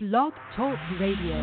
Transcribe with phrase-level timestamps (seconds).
[0.00, 1.34] Blog Talk Radio.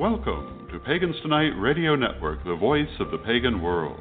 [0.00, 4.00] Welcome to Pagans Tonight Radio Network, the voice of the pagan world.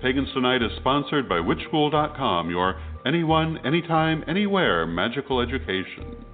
[0.00, 6.24] Pagans Tonight is sponsored by WitchSchool.com, your anyone, anytime, anywhere magical education.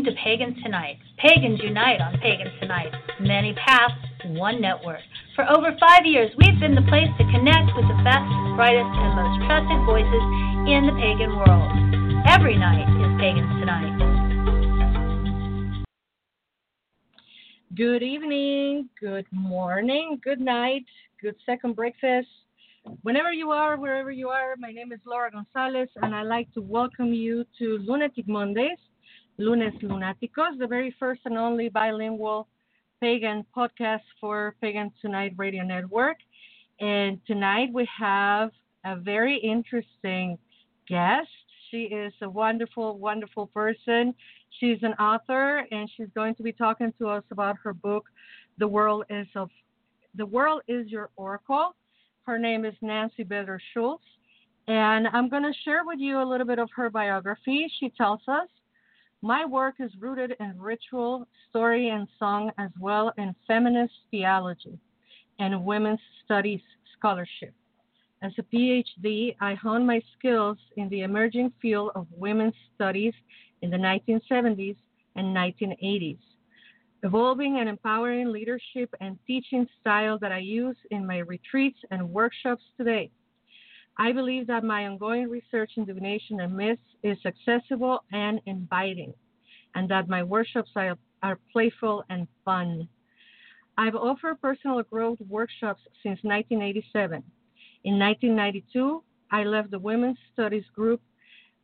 [0.00, 0.98] Listening to Pagans Tonight.
[1.18, 2.92] Pagans unite on Pagans Tonight.
[3.20, 3.94] Many paths,
[4.24, 5.00] one network.
[5.34, 8.24] For over five years, we've been the place to connect with the best,
[8.56, 10.24] brightest, and most trusted voices
[10.68, 11.70] in the pagan world.
[12.28, 13.92] Every night is Pagans Tonight.
[17.74, 20.84] Good evening, good morning, good night,
[21.20, 22.28] good second breakfast.
[23.02, 26.62] Whenever you are, wherever you are, my name is Laura Gonzalez, and I'd like to
[26.62, 28.78] welcome you to Lunatic Mondays,
[29.38, 32.46] Lunes Lunáticos, the very first and only bilingual
[33.00, 36.18] pagan podcast for Pagan Tonight Radio Network.
[36.80, 38.50] And tonight we have
[38.84, 40.38] a very interesting
[40.88, 41.28] guest.
[41.70, 44.14] She is a wonderful, wonderful person.
[44.58, 48.06] She's an author, and she's going to be talking to us about her book,
[48.58, 49.50] "The World Is of
[50.14, 51.74] The World Is Your Oracle."
[52.26, 54.04] Her name is Nancy Beder Schultz,
[54.68, 57.70] and I'm going to share with you a little bit of her biography.
[57.78, 58.48] She tells us,
[59.22, 64.78] "My work is rooted in ritual, story, and song, as well in feminist theology
[65.38, 66.62] and women's studies
[66.96, 67.52] scholarship."
[68.22, 73.12] As a PhD, I honed my skills in the emerging field of women's studies
[73.60, 74.76] in the 1970s
[75.16, 76.18] and 1980s,
[77.02, 82.64] evolving and empowering leadership and teaching style that I use in my retreats and workshops
[82.78, 83.10] today.
[83.98, 89.12] I believe that my ongoing research in divination and myths is accessible and inviting,
[89.74, 92.88] and that my workshops are, are playful and fun.
[93.76, 97.22] I've offered personal growth workshops since 1987.
[97.84, 101.00] In 1992, I left the Women's Studies group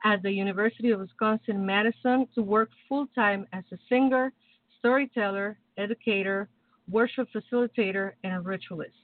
[0.05, 4.33] at the University of Wisconsin Madison to work full time as a singer,
[4.79, 6.49] storyteller, educator,
[6.91, 8.95] worship facilitator, and ritualist.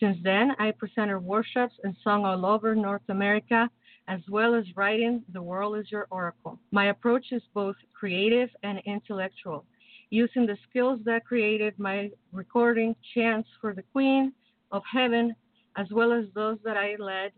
[0.00, 3.68] Since then, I presented workshops and sung all over North America,
[4.06, 6.58] as well as writing The World is Your Oracle.
[6.70, 9.64] My approach is both creative and intellectual,
[10.10, 14.32] using the skills that created my recording Chants for the Queen
[14.70, 15.34] of Heaven,
[15.76, 17.32] as well as those that I led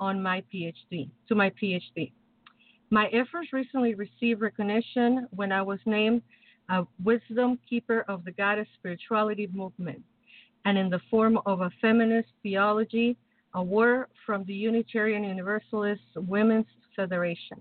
[0.00, 2.12] on my PhD, to my PhD.
[2.90, 6.22] My efforts recently received recognition when I was named
[6.68, 10.02] a Wisdom Keeper of the Goddess Spirituality Movement,
[10.66, 13.16] and in the form of a Feminist Theology
[13.54, 16.66] Award from the Unitarian Universalist Women's
[16.96, 17.60] Federation.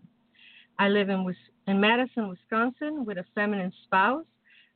[0.80, 1.34] I live in,
[1.68, 4.26] in Madison, Wisconsin with a feminine spouse.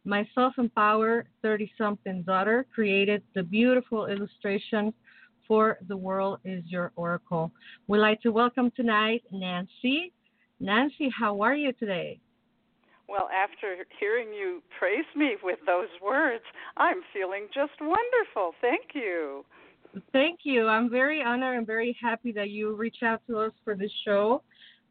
[0.05, 4.93] My self empowered 30 something daughter created the beautiful illustration
[5.47, 7.51] for The World is Your Oracle.
[7.87, 10.13] We'd like to welcome tonight Nancy.
[10.59, 12.19] Nancy, how are you today?
[13.09, 16.43] Well, after hearing you praise me with those words,
[16.77, 18.53] I'm feeling just wonderful.
[18.61, 19.43] Thank you.
[20.13, 20.67] Thank you.
[20.67, 24.43] I'm very honored and very happy that you reached out to us for this show.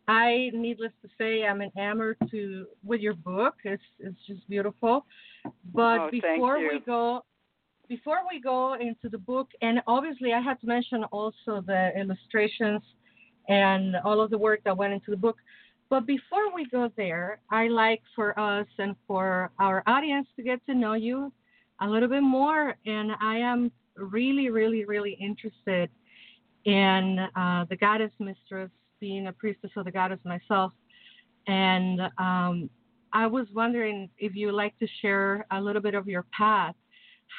[0.09, 3.55] I, needless to say, I'm enamored to with your book.
[3.62, 5.05] It's it's just beautiful.
[5.73, 7.25] But oh, before we go,
[7.89, 12.83] before we go into the book, and obviously I had to mention also the illustrations
[13.49, 15.37] and all of the work that went into the book.
[15.91, 20.65] But before we go there, I like for us and for our audience to get
[20.66, 21.32] to know you
[21.81, 22.76] a little bit more.
[22.84, 25.88] And I am really, really, really interested
[26.65, 30.72] in uh, the goddess mistress, being a priestess of the goddess myself.
[31.47, 32.69] And um,
[33.15, 36.75] I was wondering if you like to share a little bit of your path.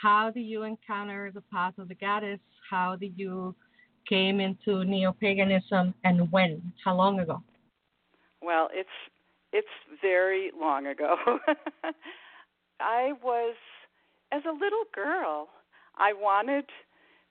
[0.02, 2.40] How do you encounter the path of the goddess?
[2.68, 3.56] How did you
[4.08, 6.74] came into neo-paganism and when?
[6.84, 7.44] How long ago?
[8.42, 8.90] Well, it's
[9.52, 9.68] it's
[10.02, 11.16] very long ago.
[12.80, 13.56] I was
[14.32, 15.50] as a little girl,
[15.98, 16.66] I wanted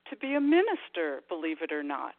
[0.09, 2.15] to be a minister, believe it or not.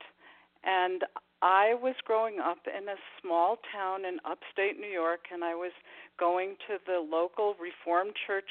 [0.64, 1.04] And
[1.42, 5.72] I was growing up in a small town in upstate New York and I was
[6.18, 8.50] going to the local Reformed Church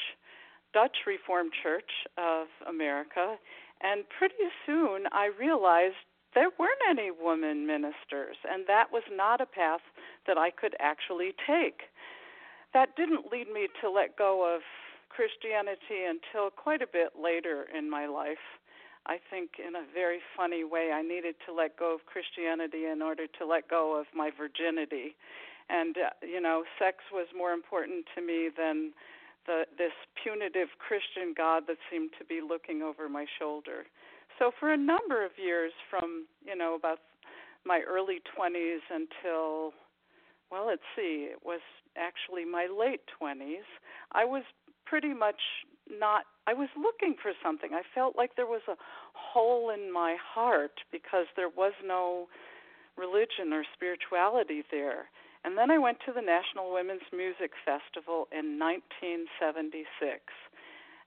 [0.74, 3.38] Dutch Reformed Church of America
[3.82, 5.96] and pretty soon I realized
[6.36, 9.82] there weren't any women ministers, and that was not a path
[10.30, 11.90] that I could actually take.
[12.78, 14.62] That didn't lead me to let go of
[15.10, 18.46] Christianity until quite a bit later in my life.
[19.08, 23.02] I think, in a very funny way, I needed to let go of Christianity in
[23.02, 25.18] order to let go of my virginity.
[25.68, 28.94] And, uh, you know, sex was more important to me than
[29.48, 33.90] the this punitive Christian God that seemed to be looking over my shoulder.
[34.38, 37.00] So for a number of years, from you know about
[37.66, 39.74] my early 20s until
[40.52, 41.62] well, let's see, it was
[41.98, 43.68] actually my late 20s.
[44.12, 44.44] I was
[44.86, 45.40] pretty much
[45.90, 47.74] not I was looking for something.
[47.74, 48.78] I felt like there was a
[49.14, 52.28] hole in my heart because there was no
[52.98, 55.10] religion or spirituality there.
[55.46, 60.26] And then I went to the National Women's Music Festival in 1976.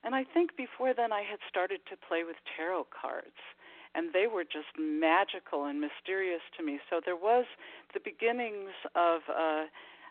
[0.05, 3.39] And I think before then I had started to play with tarot cards
[3.95, 6.81] and they were just magical and mysterious to me.
[6.91, 7.45] So there was
[7.95, 9.67] the beginnings of a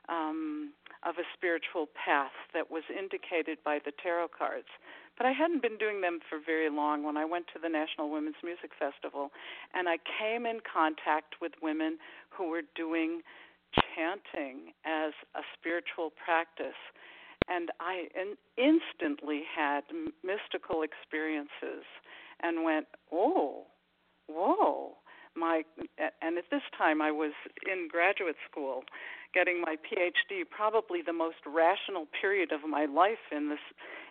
[0.10, 0.74] um,
[1.04, 4.68] of a spiritual path that was indicated by the tarot cards.
[5.18, 8.10] But I hadn't been doing them for very long when I went to the National
[8.10, 9.30] Women's Music Festival,
[9.74, 11.98] and I came in contact with women
[12.30, 13.22] who were doing
[13.96, 16.78] chanting as a spiritual practice.
[17.48, 19.82] And I in- instantly had
[20.24, 21.86] mystical experiences
[22.42, 23.66] and went, oh,
[24.34, 24.94] whoa.
[25.36, 25.64] My
[26.22, 27.32] and at this time I was
[27.66, 28.84] in graduate school
[29.34, 33.64] getting my PhD, probably the most rational period of my life in this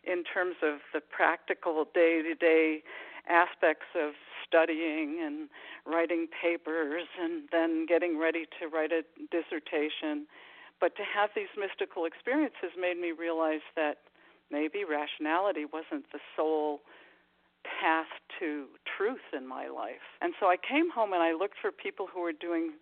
[0.05, 2.83] in terms of the practical day-to-day
[3.29, 4.13] aspects of
[4.47, 5.49] studying and
[5.85, 10.27] writing papers and then getting ready to write a dissertation.
[10.81, 13.99] But to have these mystical experiences made me realize that
[14.51, 16.81] maybe rationality wasn't the sole
[17.65, 18.09] path
[18.39, 18.67] to
[18.97, 20.05] truth in my life.
[20.21, 22.73] And so I came home and I looked for people who were doing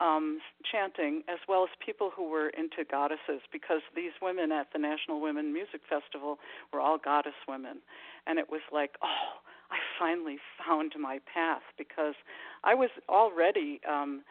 [0.00, 0.40] um,
[0.70, 5.20] chanting as well as people who were into goddesses because these women at the National
[5.20, 6.38] Women Music Festival
[6.72, 7.78] were all goddess women.
[8.26, 9.40] And it was like, oh,
[9.70, 12.14] I finally found my path because
[12.62, 14.22] I was already um,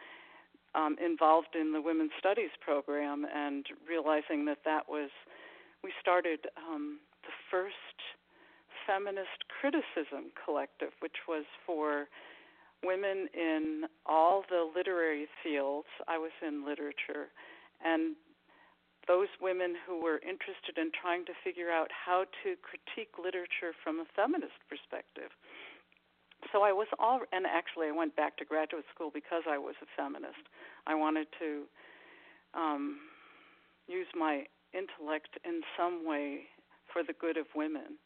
[0.74, 5.10] um, involved in the Women's Studies program and realizing that that was,
[5.82, 7.74] we started um, the first
[8.86, 12.08] feminist criticism collective, which was for
[12.82, 15.88] women in all the literary fields.
[16.06, 17.32] I was in literature,
[17.84, 18.16] and
[19.08, 24.00] those women who were interested in trying to figure out how to critique literature from
[24.00, 25.32] a feminist perspective.
[26.52, 29.74] So I was all, and actually I went back to graduate school because I was
[29.80, 30.44] a feminist.
[30.86, 31.64] I wanted to
[32.52, 32.98] um,
[33.88, 36.48] use my intellect in some way
[36.92, 37.96] for the good of women.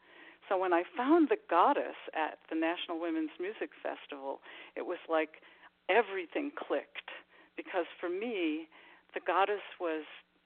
[0.48, 4.40] So when I found the goddess at the National Women's Music Festival,
[4.76, 5.42] it was like
[5.88, 7.12] everything clicked
[7.56, 8.68] because for me,
[9.14, 10.04] the goddess was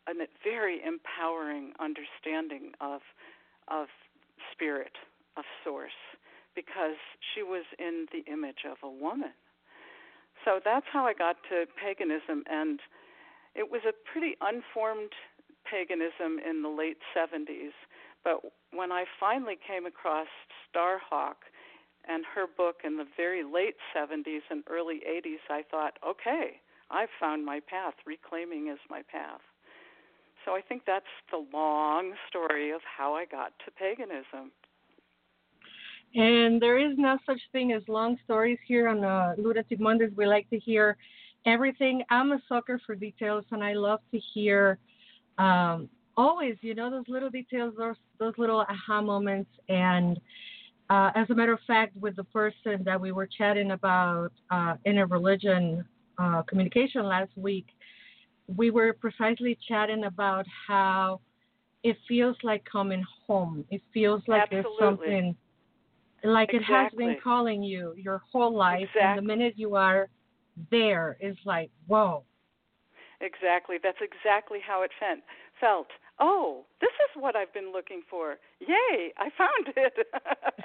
[0.09, 0.13] a
[0.43, 3.01] very empowering understanding of
[3.69, 3.87] of
[4.51, 4.93] spirit,
[5.37, 5.97] of source,
[6.57, 6.99] because
[7.33, 9.33] she was in the image of a woman.
[10.45, 12.81] So that's how I got to paganism and
[13.55, 15.13] it was a pretty unformed
[15.71, 17.77] paganism in the late 70s
[18.25, 18.41] but
[18.73, 20.29] when I finally came across
[20.69, 21.37] Starhawk
[22.09, 26.61] and her book in the very late 70s and early 80s, I thought, okay,
[26.91, 27.95] I've found my path.
[28.07, 29.41] Reclaiming is my path.
[30.45, 34.51] So I think that's the long story of how I got to paganism.
[36.15, 40.11] And there is no such thing as long stories here on uh, Lunatic Mondays.
[40.17, 40.97] We like to hear
[41.47, 42.03] everything.
[42.11, 44.79] I'm a sucker for details, and I love to hear
[45.39, 49.51] um, always, you know, those little details, those those little aha moments.
[49.69, 50.19] And
[50.91, 54.75] uh, as a matter of fact, with the person that we were chatting about uh,
[54.84, 55.84] inner religion
[56.19, 57.67] uh, communication last week,
[58.46, 61.20] we were precisely chatting about how
[61.82, 63.65] it feels like coming home.
[63.70, 64.63] It feels like Absolutely.
[64.63, 65.37] there's something
[66.25, 66.58] like exactly.
[66.58, 69.03] it has been calling you your whole life, exactly.
[69.03, 70.08] and the minute you are
[70.70, 72.25] there, it's like whoa.
[73.20, 73.77] Exactly.
[73.82, 74.91] That's exactly how it
[75.63, 75.87] felt
[76.23, 78.37] oh, this is what I've been looking for.
[78.61, 80.07] Yay, I found it.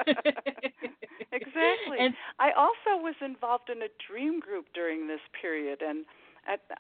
[1.32, 1.98] exactly.
[2.00, 6.06] And I also was involved in a dream group during this period, and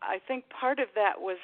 [0.01, 1.37] I think part of that was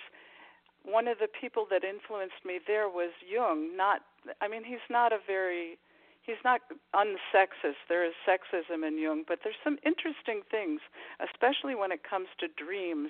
[0.83, 3.75] one of the people that influenced me there was Jung.
[3.75, 4.01] Not,
[4.39, 5.77] I mean, he's not a very
[6.21, 6.61] he's not
[6.95, 7.83] unsexist.
[7.89, 10.79] There is sexism in Jung, but there's some interesting things,
[11.19, 13.09] especially when it comes to dreams,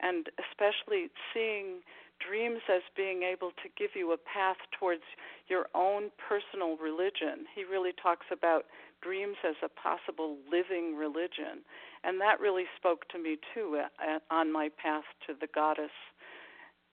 [0.00, 1.82] and especially seeing
[2.28, 5.02] dreams as being able to give you a path towards
[5.48, 7.46] your own personal religion.
[7.54, 8.64] He really talks about
[9.02, 11.66] dreams as a possible living religion,
[12.04, 15.94] and that really spoke to me too uh, on my path to the goddess.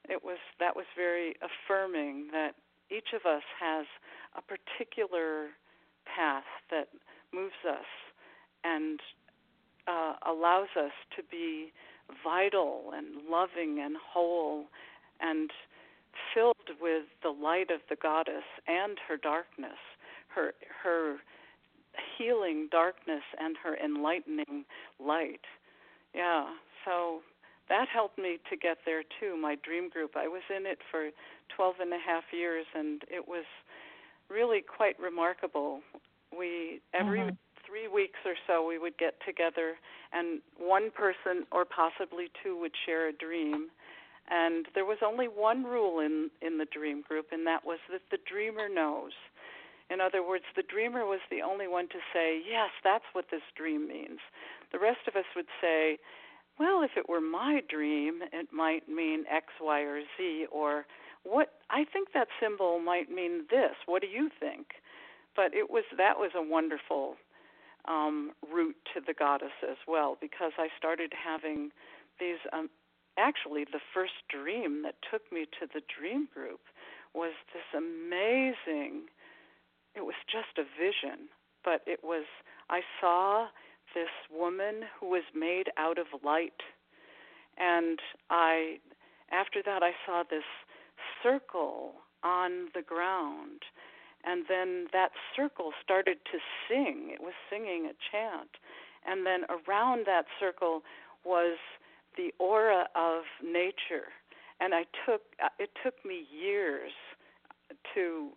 [0.09, 2.55] It was that was very affirming that
[2.89, 3.85] each of us has
[4.35, 5.49] a particular
[6.05, 6.89] path that
[7.33, 7.85] moves us
[8.63, 8.99] and
[9.87, 11.71] uh, allows us to be
[12.23, 14.65] vital and loving and whole
[15.19, 15.51] and
[16.33, 19.79] filled with the light of the goddess and her darkness,
[20.27, 21.17] her her
[22.17, 24.65] healing darkness and her enlightening
[24.99, 25.41] light.
[26.13, 26.45] Yeah,
[26.85, 27.21] so
[27.67, 29.37] that helped me to get there too.
[29.37, 31.09] My dream group, I was in it for
[31.55, 33.45] 12 and a half years, and it was
[34.29, 35.81] really quite remarkable.
[36.35, 37.37] We every Mhm.
[37.65, 39.77] three weeks or so we would get together,
[40.11, 43.71] and one person or possibly two would share a dream.
[44.29, 48.01] And there was only one rule in in the dream group, and that was that
[48.11, 49.13] the dreamer knows.
[49.89, 53.41] In other words, the dreamer was the only one to say, Yes, that's what this
[53.55, 54.19] dream means.
[54.71, 55.97] The rest of us would say,
[56.59, 60.85] Well, if it were my dream, it might mean X, Y, or Z, or
[61.23, 63.75] what I think that symbol might mean this.
[63.87, 64.67] What do you think?
[65.35, 67.15] But it was that was a wonderful
[67.85, 71.71] um, route to the goddess as well because I started having
[72.19, 72.37] these.
[72.53, 72.69] Um,
[73.19, 76.61] actually, the first dream that took me to the dream group
[77.13, 79.07] was this amazing.
[79.95, 81.27] It was just a vision,
[81.63, 82.25] but it was.
[82.69, 83.47] I saw
[83.93, 86.61] this woman who was made out of light,
[87.57, 87.99] and
[88.29, 88.79] I.
[89.31, 90.47] After that, I saw this
[91.21, 93.61] circle on the ground
[94.23, 97.11] and then that circle started to sing.
[97.13, 98.59] It was singing a chant.
[99.07, 100.81] And then around that circle
[101.23, 101.57] was
[102.19, 104.11] the aura of nature.
[104.59, 106.91] And I took uh, it took me years
[107.95, 108.29] to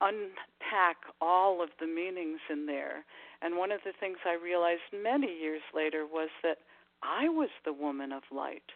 [0.00, 3.04] unpack all of the meanings in there.
[3.40, 6.58] And one of the things I realized many years later was that
[7.02, 8.74] I was the woman of light,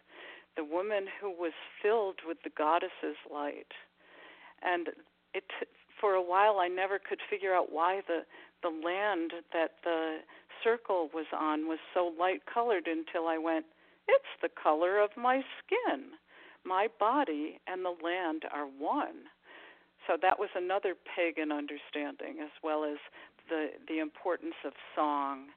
[0.55, 1.51] the woman who was
[1.81, 3.71] filled with the goddess's light.
[4.61, 4.87] And
[5.33, 5.43] it
[5.99, 8.21] for a while I never could figure out why the
[8.61, 10.19] the land that the
[10.63, 13.65] circle was on was so light colored until I went,
[14.07, 16.11] it's the color of my skin.
[16.65, 19.27] My body and the land are one.
[20.07, 22.97] So that was another pagan understanding as well as
[23.49, 25.47] the the importance of song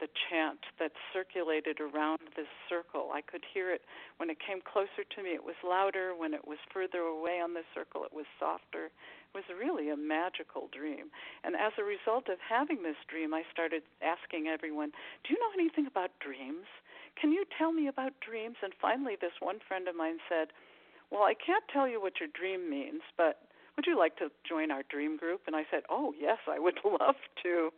[0.00, 3.10] the chant that circulated around this circle.
[3.12, 3.80] I could hear it
[4.18, 6.12] when it came closer to me, it was louder.
[6.16, 8.92] When it was further away on the circle, it was softer.
[8.92, 11.08] It was really a magical dream.
[11.44, 14.92] And as a result of having this dream, I started asking everyone,
[15.24, 16.68] Do you know anything about dreams?
[17.20, 18.56] Can you tell me about dreams?
[18.62, 20.48] And finally, this one friend of mine said,
[21.10, 23.40] Well, I can't tell you what your dream means, but
[23.76, 25.42] would you like to join our dream group?
[25.46, 27.70] And I said, Oh, yes, I would love to.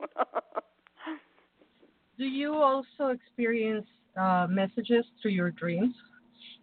[2.19, 3.87] Do you also experience
[4.21, 5.95] uh, messages through your dreams?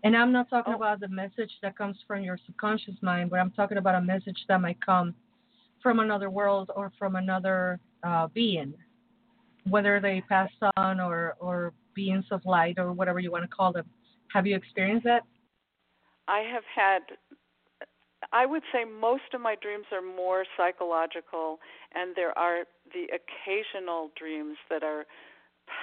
[0.04, 0.78] And I'm not talking Oh.
[0.78, 4.38] about the message that comes from your subconscious mind, but I'm talking about a message
[4.50, 5.16] that might come
[5.82, 8.74] from another world or from another uh, being,
[9.70, 13.72] whether they passed on or, or beings of light or whatever you want to call
[13.72, 13.86] them.
[14.34, 15.24] Have you experienced that?
[16.28, 17.02] I have had
[18.32, 21.60] I would say most of my dreams are more psychological
[21.94, 25.06] and there are the occasional dreams that are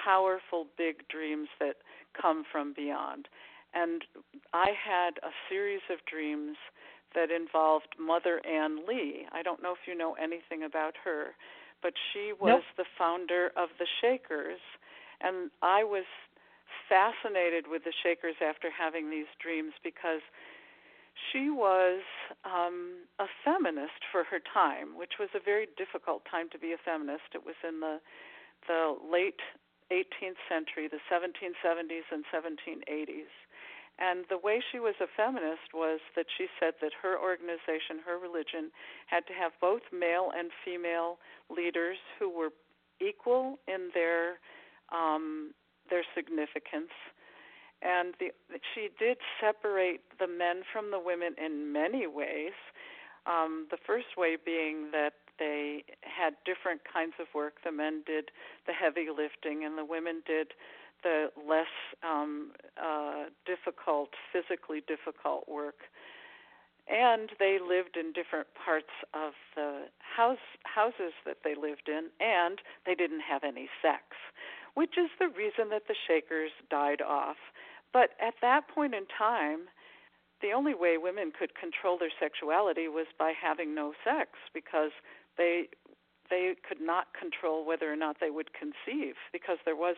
[0.05, 1.77] powerful big dreams that
[2.19, 3.27] come from beyond.
[3.73, 4.03] And
[4.53, 6.57] I had a series of dreams
[7.15, 9.25] that involved Mother Ann Lee.
[9.31, 11.35] I don't know if you know anything about her,
[11.81, 12.77] but she was Nope.
[12.77, 14.59] the founder of the Shakers
[15.23, 16.05] and I was
[16.89, 20.21] fascinated with the Shakers after having these dreams because
[21.31, 22.01] she was
[22.43, 26.81] um, a feminist for her time, which was a very difficult time to be a
[26.83, 27.33] feminist.
[27.33, 27.99] It was in the
[28.67, 29.43] the late
[29.91, 33.33] 18th century, the 1770s and 1780s.
[33.99, 38.17] And the way she was a feminist was that she said that her organization, her
[38.17, 38.71] religion,
[39.07, 42.49] had to have both male and female leaders who were
[42.99, 44.39] equal in their
[44.93, 45.53] um,
[45.89, 46.91] their significance
[47.83, 48.31] and the,
[48.73, 52.55] she did separate the men from the women in many ways.
[53.27, 57.55] Um, the first way being that they had different kinds of work.
[57.65, 58.31] The men did
[58.67, 60.53] the heavy lifting, and the women did
[61.03, 61.71] the less
[62.03, 65.91] um, uh, difficult, physically difficult work.
[66.87, 72.59] And they lived in different parts of the house houses that they lived in, and
[72.85, 74.03] they didn't have any sex,
[74.73, 77.37] which is the reason that the Shakers died off.
[77.91, 79.69] But at that point in time,
[80.41, 84.91] the only way women could control their sexuality was by having no sex because
[85.37, 85.69] they
[86.29, 89.95] they could not control whether or not they would conceive because there was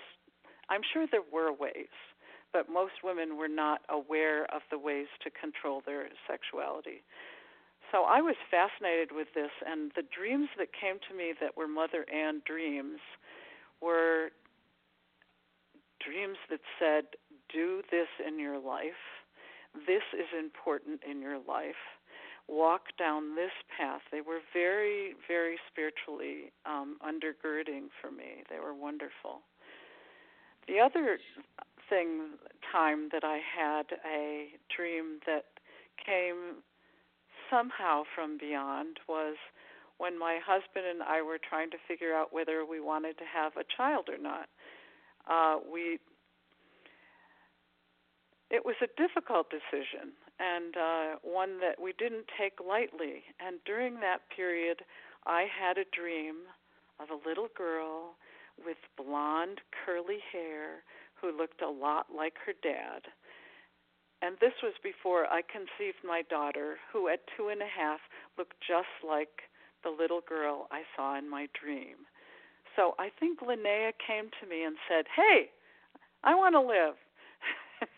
[0.69, 1.93] I'm sure there were ways,
[2.53, 7.03] but most women were not aware of the ways to control their sexuality.
[7.91, 11.67] So I was fascinated with this and the dreams that came to me that were
[11.67, 12.99] Mother Ann dreams
[13.81, 14.29] were
[16.05, 17.05] dreams that said
[17.51, 19.03] do this in your life.
[19.87, 21.83] this is important in your life.
[22.47, 24.01] Walk down this path.
[24.11, 28.45] They were very, very spiritually um, undergirding for me.
[28.49, 29.41] They were wonderful.
[30.67, 31.17] The other
[31.89, 32.37] thing,
[32.71, 35.45] time that I had a dream that
[36.03, 36.63] came
[37.49, 39.35] somehow from beyond was
[39.97, 43.53] when my husband and I were trying to figure out whether we wanted to have
[43.57, 44.49] a child or not.
[45.29, 45.99] Uh, we
[48.51, 53.23] it was a difficult decision and uh, one that we didn't take lightly.
[53.39, 54.81] And during that period,
[55.25, 56.45] I had a dream
[56.99, 58.15] of a little girl
[58.63, 60.83] with blonde, curly hair
[61.19, 63.01] who looked a lot like her dad.
[64.21, 67.99] And this was before I conceived my daughter, who at two and a half
[68.37, 69.49] looked just like
[69.83, 72.07] the little girl I saw in my dream.
[72.75, 75.49] So I think Linnea came to me and said, Hey,
[76.23, 76.95] I want to live.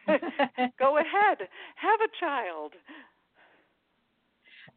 [0.80, 2.74] Go ahead, have a child.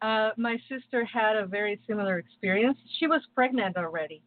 [0.03, 2.79] Uh, my sister had a very similar experience.
[2.99, 4.23] She was pregnant already,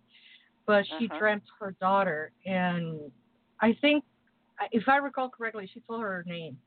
[0.65, 1.17] but she Uh-huh.
[1.17, 2.99] dreamt her daughter, and
[3.61, 4.03] I think,
[4.71, 6.57] if I recall correctly, she told her her name.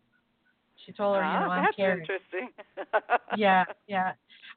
[0.84, 2.00] She told her, ah, you know, I'm that's Karen.
[2.00, 2.50] interesting.
[3.30, 4.12] yeah, yeah.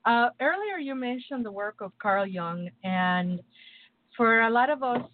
[0.06, 3.41] Uh, earlier, you mentioned the work of Carl Jung, and
[4.20, 5.08] for a lot of us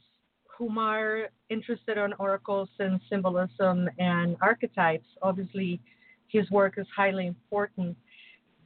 [0.58, 5.80] whom are interested in oracles and symbolism and archetypes, obviously
[6.28, 7.96] his work is highly important.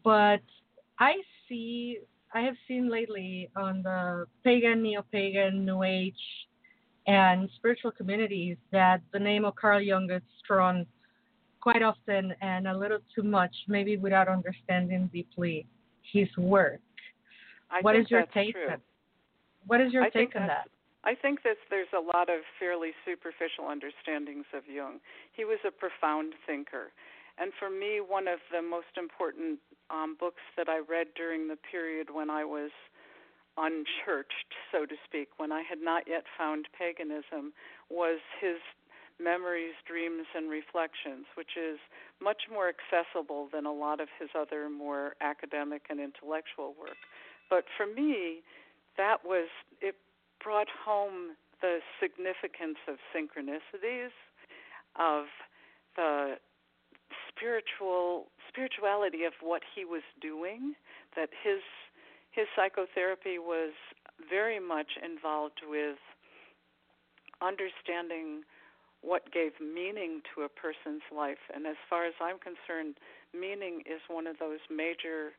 [0.02, 0.40] But
[0.98, 1.16] I
[1.50, 1.98] see,
[2.34, 6.24] I have seen lately on the pagan, neo pagan, New Age,
[7.06, 10.86] and spiritual communities that the name of Carl Jung is thrown
[11.60, 15.68] quite often and a little too much, maybe without understanding deeply
[16.14, 16.80] his work.
[17.70, 18.54] I What is your take?
[18.54, 18.78] true.
[19.68, 20.70] What is your I think take on that?
[21.04, 25.00] I think that there's a lot of fairly superficial understandings of Jung.
[25.32, 26.92] He was a profound thinker.
[27.40, 31.56] And for me, one of the most important um, books that I read during the
[31.56, 32.72] period when I was
[33.58, 37.54] unchurched, so to speak, when I had not yet found paganism,
[37.90, 38.60] was his
[39.20, 41.78] Memories, Dreams, and Reflections, which is
[42.22, 47.00] much more accessible than a lot of his other more academic and intellectual work.
[47.50, 48.40] But for me,
[48.98, 49.48] that was,
[49.82, 49.96] it
[50.44, 54.16] brought home the significance of synchronicities,
[54.96, 55.26] of
[55.96, 56.36] the
[57.28, 60.74] spiritual spirituality of what he was doing,
[61.16, 61.62] that his
[62.32, 63.74] his psychotherapy was
[64.30, 65.98] very much involved with
[67.42, 68.44] understanding
[69.02, 71.42] what gave meaning to a person's life.
[71.54, 72.96] And as far as I'm concerned,
[73.34, 75.32] meaning is one of those major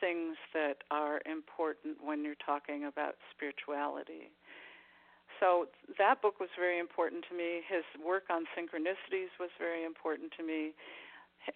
[0.00, 4.30] things that are important when you're talking about spirituality.
[5.40, 5.66] So
[5.98, 7.60] that book was very important to me.
[7.68, 10.72] His work on synchronicities was very important to me.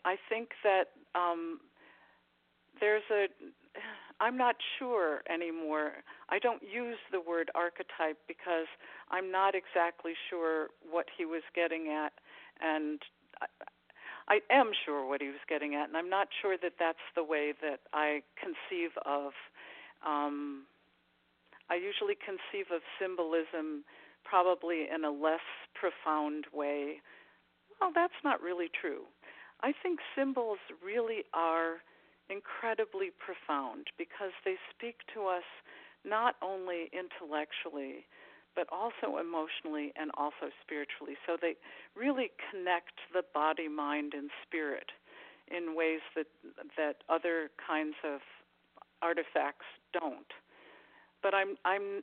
[0.05, 1.61] I think that um,
[2.79, 3.27] there's a
[4.21, 5.93] I'm not sure anymore.
[6.29, 8.67] I don't use the word archetype because
[9.11, 12.13] I'm not exactly sure what he was getting at,
[12.61, 13.01] and
[14.31, 17.25] I, am sure what he was getting at, and I'm not sure that that's the
[17.25, 19.33] way that I conceive of.
[20.07, 20.67] Um,
[21.69, 23.83] I usually conceive of symbolism
[24.25, 27.03] probably in a less profound way.
[27.81, 29.11] Well, that's not really true.
[29.63, 31.83] I think symbols really are
[32.31, 35.47] incredibly profound because they speak to us
[36.05, 38.07] not only intellectually
[38.55, 41.17] but also emotionally and also spiritually.
[41.27, 41.55] So they
[41.97, 44.91] really connect the body, mind, and spirit
[45.49, 46.27] in ways that
[46.77, 48.21] that other kinds of
[49.03, 50.31] artifacts don't.
[51.23, 52.03] But I'm I'm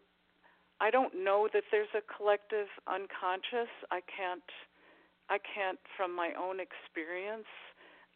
[0.80, 3.72] I don't know that there's a collective unconscious.
[3.92, 4.50] I can't
[5.30, 7.50] I can't from my own experience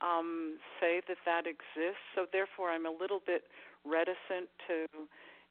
[0.02, 2.04] um, say that that exists.
[2.16, 3.46] So therefore, I'm a little bit
[3.86, 4.86] reticent to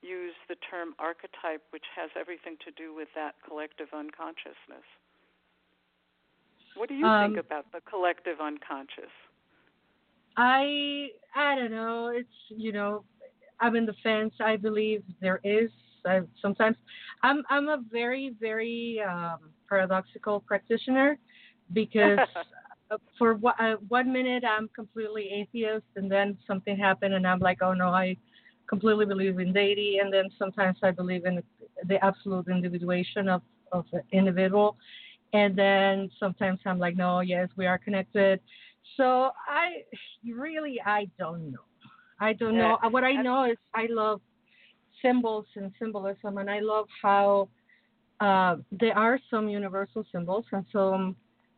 [0.02, 4.84] use the term archetype, which has everything to do with that collective unconsciousness.
[6.74, 9.12] What do you Um, think about the collective unconscious?
[10.36, 12.08] I I don't know.
[12.08, 13.04] It's you know,
[13.60, 14.34] I'm in the fence.
[14.40, 15.70] I believe there is.
[16.06, 16.76] I, sometimes
[17.22, 21.18] I'm I'm a very very um, paradoxical practitioner
[21.72, 22.18] because
[22.90, 27.40] uh, for one, uh, one minute I'm completely atheist, and then something happened, and I'm
[27.40, 28.16] like, oh no, I
[28.70, 31.42] completely believe in deity, and then sometimes I believe in
[31.90, 34.68] the absolute individuation of of the individual,
[35.40, 38.40] and then sometimes I'm like, no, yes, we are connected.
[38.96, 39.30] So
[39.62, 39.66] I
[40.44, 41.66] really I don't know.
[42.28, 42.78] I don't know.
[42.82, 44.20] Yeah, What I know is I love
[45.02, 47.48] symbols and symbolism, and I love how
[48.20, 51.16] uh, there are some universal symbols, and some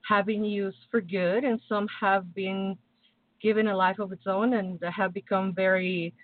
[0.08, 2.76] have been used for good, and some have been
[3.42, 6.14] given a life of its own and have become very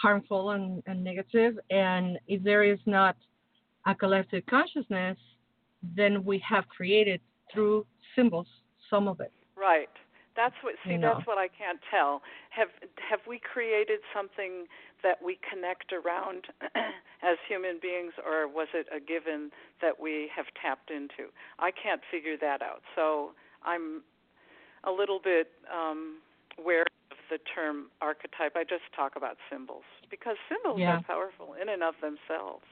[0.00, 1.58] harmful and, and negative.
[1.70, 3.16] And if there is not
[3.86, 5.18] a collective consciousness,
[5.96, 7.20] then we have created
[7.52, 8.46] through symbols
[8.90, 9.32] some of it.
[9.56, 9.88] Right.
[10.36, 11.14] That's what see You know.
[11.14, 12.22] that's what I can't tell.
[12.50, 12.68] Have
[13.08, 14.66] have we created something
[15.02, 16.46] that we connect around
[17.22, 21.30] as human beings or was it a given that we have tapped into?
[21.58, 22.82] I can't figure that out.
[22.96, 24.02] So I'm
[24.82, 26.18] a little bit um
[26.58, 28.56] wary of the term archetype.
[28.56, 30.98] I just talk about symbols because symbols Yeah.
[30.98, 32.64] are powerful in and of themselves.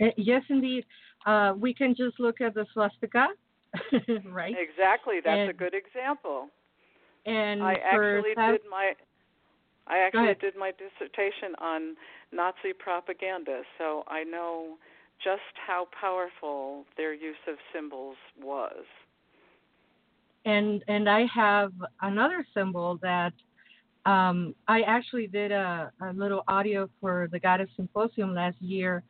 [0.00, 0.84] Uh, Yes, indeed.
[1.26, 3.28] Uh, we can just look at the swastika,
[4.24, 4.56] right?
[4.58, 5.20] Exactly.
[5.24, 6.48] That's a good example.
[7.26, 8.94] And I actually did my
[9.86, 11.96] I actually did my dissertation on
[12.32, 14.78] Nazi propaganda, so I know
[15.22, 18.84] just how powerful their use of symbols was.
[20.44, 23.32] And and I have another symbol that
[24.06, 29.02] um, I actually did a, a little audio for the Goddess Symposium last year,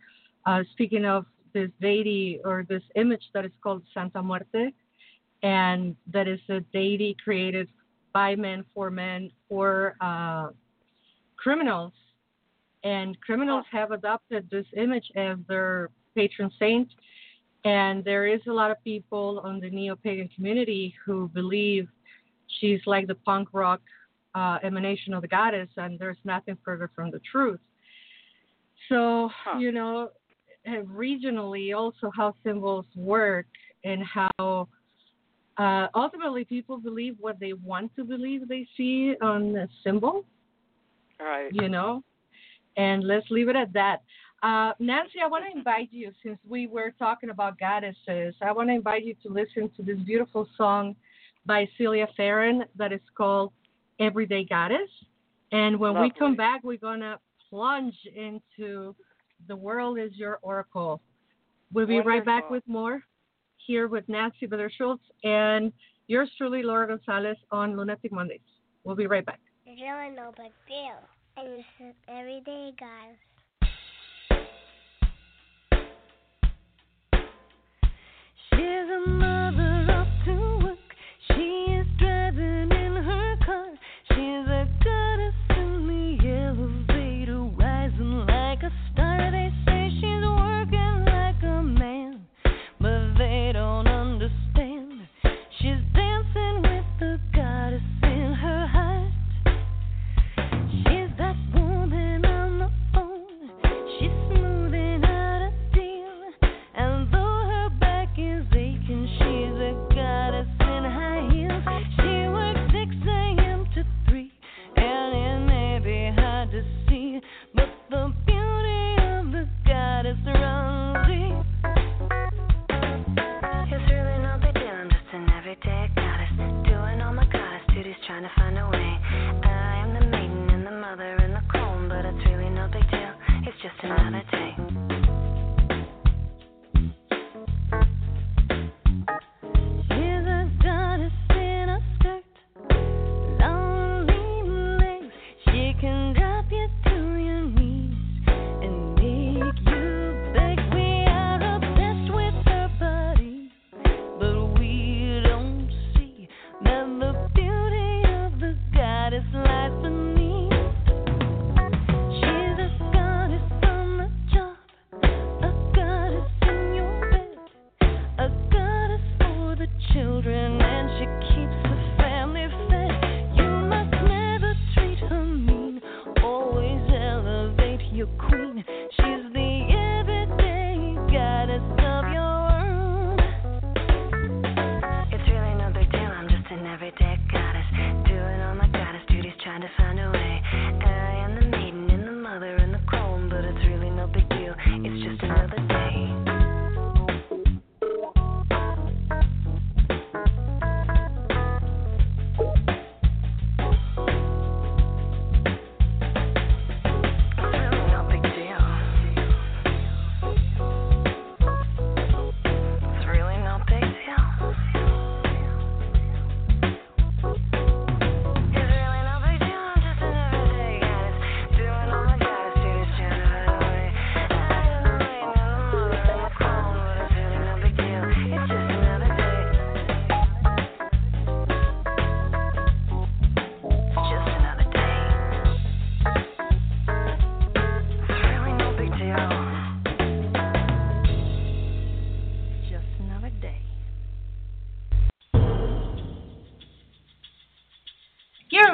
[0.46, 4.72] uh, speaking of this deity or this image that is called Santa Muerte,
[5.42, 7.68] and that is a deity created
[8.12, 10.48] by men for men for uh,
[11.36, 11.92] criminals,
[12.84, 16.88] and criminals have adopted this image as their patron saint
[17.64, 21.88] and there is a lot of people on the neo-pagan community who believe
[22.60, 23.80] she's like the punk rock
[24.34, 27.60] uh, emanation of the goddess, and there's nothing further from the truth.
[28.88, 29.58] So Huh.
[29.58, 30.10] you know,
[30.66, 33.46] regionally also how symbols work
[33.84, 34.68] and how
[35.58, 40.24] uh, ultimately people believe what they want to believe they see on a symbol
[41.20, 41.52] Right.
[41.52, 42.02] you know
[42.76, 44.00] and let's leave it at that
[44.44, 48.68] uh, nancy i want to invite you since we were talking about goddesses i want
[48.68, 50.94] to invite you to listen to this beautiful song
[51.46, 53.52] by celia Farran that is called
[54.00, 54.88] everyday goddess.
[55.52, 58.94] And when we come back we're going to plunge into
[59.46, 61.00] the world is your oracle.
[61.72, 63.02] We'll be right back with more
[63.66, 65.72] here with nancy Vedder-Shults and
[66.06, 68.40] yours truly laura gonzalez on lunatic mondays.
[68.84, 69.40] We'll be right back.
[69.66, 70.98] It's really no big deal.
[71.36, 73.16] And this is everyday guys.
[78.64, 79.33] She's a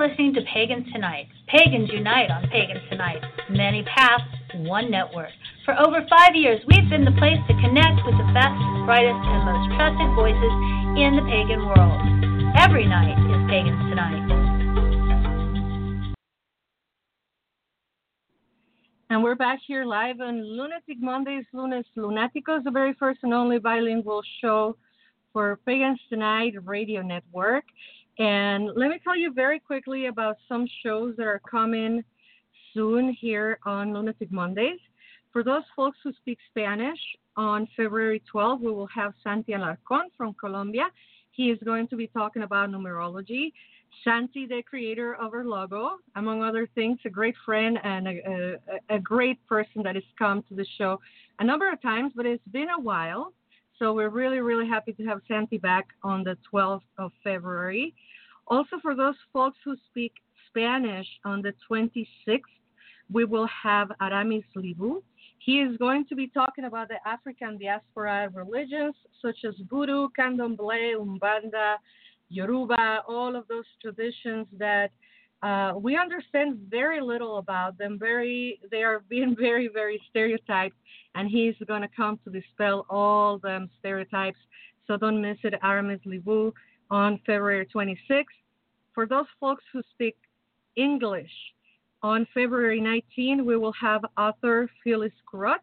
[0.00, 1.28] Pagans Tonight.
[1.46, 3.22] Pagans unite on Pagans Tonight.
[3.50, 5.28] Many paths, one network.
[5.66, 9.44] For over five years, we've been the place to connect with the best, brightest, and
[9.44, 10.52] most trusted voices
[10.96, 12.00] in the pagan world.
[12.58, 14.24] Every night is Pagans Tonight.
[19.10, 23.58] And we're back here live on Lunatic Mondays, Lunes Lunaticos, the very first and only
[23.58, 24.76] bilingual show
[25.34, 27.64] for Pagans Tonight Radio Network.
[28.20, 32.04] And let me tell you very quickly about some shows that are coming
[32.74, 34.78] soon here on Lunatic Mondays.
[35.33, 36.98] For those folks who speak Spanish,
[37.37, 40.90] on February 12th, we will have Santi Alarcon from Colombia.
[41.30, 43.52] He is going to be talking about numerology.
[44.04, 48.59] Santi, the creator of our logo, among other things, a great friend and a,
[48.90, 51.00] a, a great person that has come to the show
[51.38, 53.33] a number of times, but it's been a while.
[53.78, 57.94] So we're really, really happy to have Santi back on the 12th of February.
[58.50, 60.12] Also, for those folks who speak
[60.48, 62.40] Spanish, on the 26th,
[63.12, 65.02] we will have Aramis Libu.
[65.38, 70.96] He is going to be talking about the African diaspora religions such as Voodoo, Candomblé,
[70.96, 71.76] Umbanda,
[72.28, 74.90] Yoruba, all of those traditions that
[75.42, 77.98] uh, we understand very little about them.
[77.98, 80.76] Very, they are being very, very stereotyped,
[81.14, 84.38] and he's going to come to dispel all them stereotypes.
[84.86, 86.52] So don't miss it, Aramis Libu
[86.90, 88.24] on February 26th.
[89.00, 90.14] For those folks who speak
[90.76, 91.30] English,
[92.02, 95.62] on February 19, we will have author Phyllis Curott.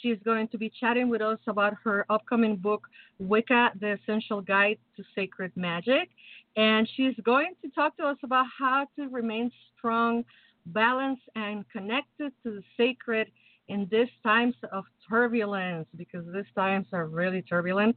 [0.00, 4.78] She's going to be chatting with us about her upcoming book, Wicca, The Essential Guide
[4.96, 6.08] to Sacred Magic.
[6.56, 10.24] And she's going to talk to us about how to remain strong,
[10.64, 13.30] balanced, and connected to the sacred
[13.68, 17.96] in these times of turbulence, because these times are really turbulent.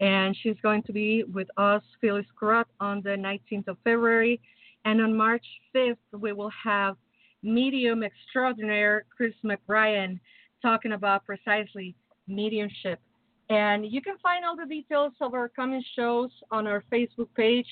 [0.00, 4.40] And she's going to be with us, Phyllis Curott, on the 19th of February.
[4.84, 6.96] And on March 5th, we will have
[7.42, 10.18] medium extraordinaire Chris McBrien
[10.62, 11.94] talking about precisely
[12.26, 13.00] mediumship.
[13.50, 17.66] And you can find all the details of our coming shows on our Facebook page,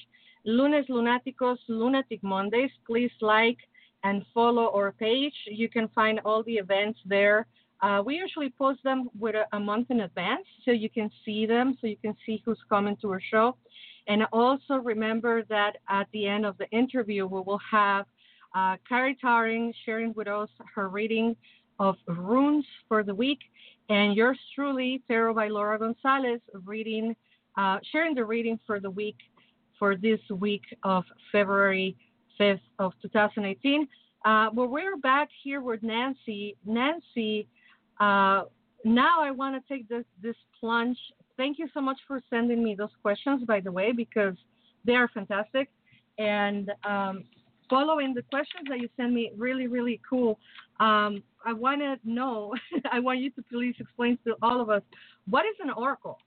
[0.45, 2.71] Lunes Lunaticos, Lunatic Mondays.
[2.87, 3.59] Please like
[4.07, 5.35] and follow our page.
[5.63, 7.47] You can find all the events there.
[7.83, 11.45] Uh, we usually post them with a, a, month in advance so you can see
[11.45, 13.57] them, so you can see who's coming to our show.
[14.07, 18.07] And also remember that at the end of the interview, we will have
[18.55, 21.35] uh, Carrie Taring sharing with us her reading
[21.81, 23.41] of runes for the week,
[23.91, 27.15] and yours truly, Tarot by Laura Gonzalez, reading,
[27.59, 29.19] uh, sharing the reading for the week
[29.79, 31.97] for this week of February
[32.39, 33.89] 5th of 2018.
[34.25, 36.57] Uh, well, we're back here with Nancy.
[36.65, 37.49] Nancy,
[38.01, 38.43] uh,
[38.85, 40.99] now I want to take this this plunge.
[41.37, 44.35] Thank you so much for sending me those questions, by the way, because
[44.85, 45.71] they are fantastic.
[46.19, 47.25] And um,
[47.69, 50.39] following the questions that you send me, really, really cool.
[50.81, 52.55] Um, I want to know,
[52.93, 54.83] I want you to please explain to all of us
[55.29, 56.19] what is an oracle?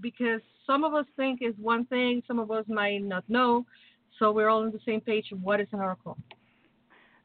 [0.00, 3.64] Because some of us think is one thing, some of us might not know.
[4.18, 5.26] So we're all on the same page.
[5.42, 6.16] What is an oracle?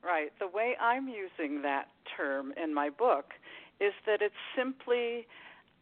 [0.03, 0.31] Right.
[0.39, 3.33] The way I'm using that term in my book
[3.79, 5.27] is that it's simply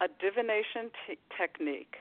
[0.00, 1.96] a divination t- technique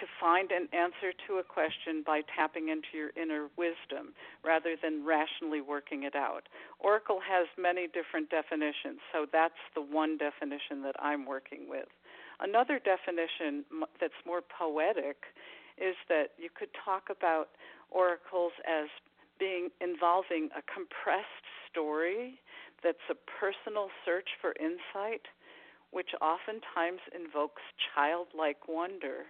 [0.00, 4.12] to find an answer to a question by tapping into your inner wisdom
[4.44, 6.48] rather than rationally working it out.
[6.80, 11.86] Oracle has many different definitions, so that's the one definition that I'm working with.
[12.40, 13.64] Another definition
[14.00, 15.30] that's more poetic
[15.78, 17.50] is that you could talk about
[17.90, 18.88] oracles as
[19.38, 22.40] being involving a compressed story
[22.82, 25.26] that's a personal search for insight,
[25.90, 27.62] which oftentimes invokes
[27.94, 29.26] childlike wonder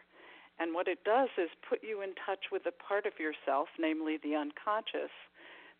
[0.58, 4.18] and what it does is put you in touch with a part of yourself, namely
[4.22, 5.10] the unconscious,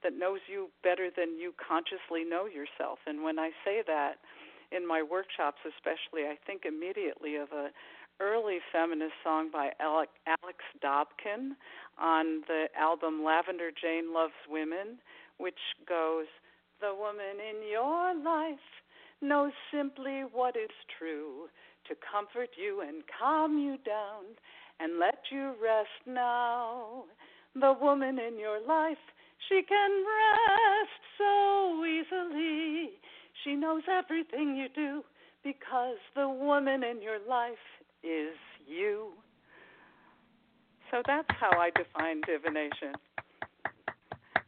[0.03, 2.99] that knows you better than you consciously know yourself.
[3.07, 4.19] And when I say that
[4.73, 7.71] in my workshops, especially, I think immediately of a
[8.21, 11.53] early feminist song by Alix Dobkin
[11.99, 14.99] on the album Lavender Jane Loves Women,
[15.39, 16.27] which goes,
[16.81, 18.59] The woman in your life
[19.21, 21.49] knows simply what is true
[21.89, 24.25] to comfort you and calm you down
[24.81, 27.05] and let you rest now.
[27.55, 28.99] The woman in your life,
[29.49, 32.91] she can rest so easily.
[33.45, 35.03] She knows everything you do
[35.43, 37.59] because the woman in your life
[38.05, 38.37] is
[38.67, 39.13] you.
[40.91, 42.95] So that's how I define divination.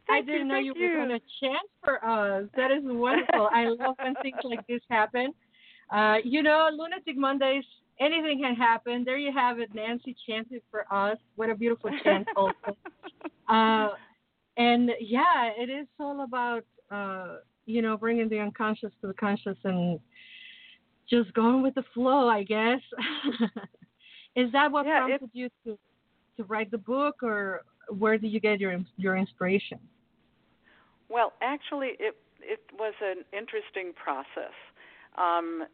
[0.09, 2.49] I didn't you, know you, you, were going to chant for us.
[2.57, 3.49] That is wonderful.
[3.53, 5.33] I love when things like this happen.
[5.90, 7.64] Uh, you know, Lunatic Mondays
[8.01, 9.05] anything can happen.
[9.05, 9.75] There you have it.
[9.75, 11.19] Nancy chanted for us.
[11.37, 12.77] What a beautiful chant, also.
[13.49, 13.88] uh,
[14.57, 19.57] and yeah, it is all about uh, you know bringing the unconscious to the conscious
[19.64, 19.99] and
[21.09, 22.81] just going with the flow, I guess.
[24.37, 25.79] is that what Yeah, prompted you to
[26.37, 29.79] to write the book, or where did you get your your inspiration?
[31.09, 34.55] Well, actually, it it was an interesting process.
[35.16, 35.64] Um,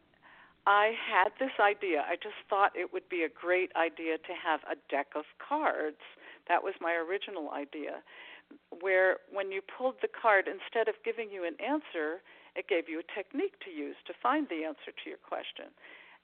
[0.65, 2.05] I had this idea.
[2.07, 5.99] I just thought it would be a great idea to have a deck of cards.
[6.47, 7.99] That was my original idea,
[8.79, 12.23] where when you pulled the card, instead of giving you an answer,
[12.55, 15.73] it gave you a technique to use to find the answer to your question.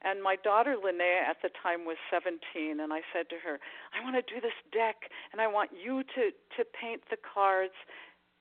[0.01, 3.59] And my daughter Linnea at the time was 17, and I said to her,
[3.93, 7.75] "I want to do this deck, and I want you to to paint the cards."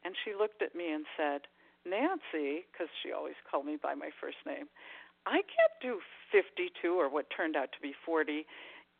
[0.04, 1.48] And she looked at me and said,
[1.84, 4.68] "Nancy," because she always called me by my first name,
[5.26, 8.46] "I can't do 52 or what turned out to be 40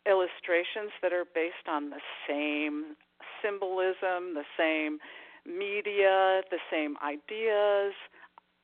[0.05, 2.97] illustrations that are based on the same
[3.41, 5.01] symbolism, the same
[5.45, 7.95] media, the same ideas."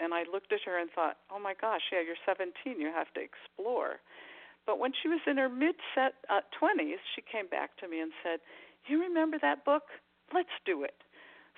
[0.00, 2.80] And I looked at her and thought, "Oh my gosh, yeah, you're 17.
[2.80, 4.00] You have to explore."
[4.66, 8.00] But when she was in her mid set uh, 20s, she came back to me
[8.00, 8.40] and said,
[8.87, 9.85] "You remember that book?
[10.33, 10.96] Let's do it."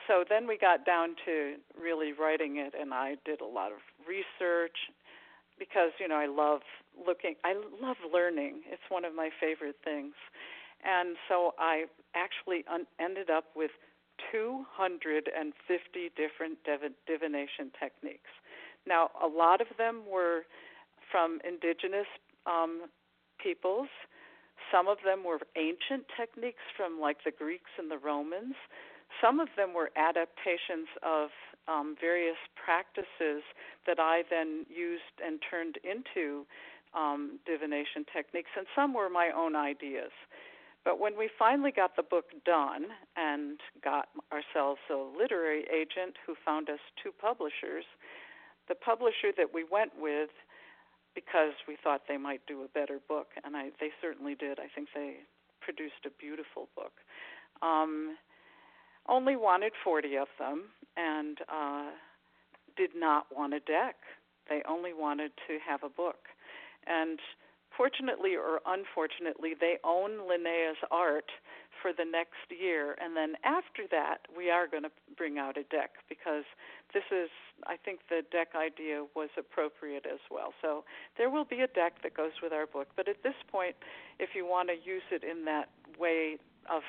[0.07, 3.79] So then we got down to really writing it, and I did a lot of
[4.07, 4.77] research
[5.59, 6.61] because you know I love
[7.07, 8.62] looking, I love learning.
[8.70, 10.14] It's one of my favorite things,
[10.85, 13.70] and so I actually un- ended up with
[14.33, 18.31] 250 different div- divination techniques.
[18.87, 20.42] Now, a lot of them were
[21.11, 22.07] from indigenous
[22.46, 22.88] um,
[23.42, 23.88] peoples.
[24.72, 28.55] Some of them were ancient techniques from like the Greeks and the Romans.
[29.20, 31.31] Some of them were adaptations of
[31.68, 33.42] um, various practices
[33.87, 36.46] that I then used and turned into
[36.94, 40.11] um, divination techniques, and some were my own ideas.
[40.87, 42.85] But when we finally got the book done
[43.16, 47.85] and got ourselves a literary agent who found us two publishers,
[48.68, 50.31] the publisher that we went with,
[51.12, 54.61] because we thought they might do a better book, and I, they certainly did.
[54.61, 55.16] I think they
[55.61, 56.92] produced a beautiful book.
[57.62, 58.16] Um,
[59.09, 61.90] only wanted 40 of them and uh,
[62.77, 63.96] did not want a deck.
[64.49, 66.31] They only wanted to have a book.
[66.87, 67.18] And
[67.76, 71.30] fortunately or unfortunately, they own Linnea's art
[71.82, 72.96] for the next year.
[73.00, 76.44] And then after that, we are going to bring out a deck because
[76.94, 77.28] this is,
[77.66, 80.54] I think the deck idea was appropriate as well.
[80.62, 80.84] So
[81.18, 82.88] there will be a deck that goes with our book.
[82.96, 83.76] But at this point,
[84.18, 86.38] if you want to use it in that way
[86.70, 86.82] of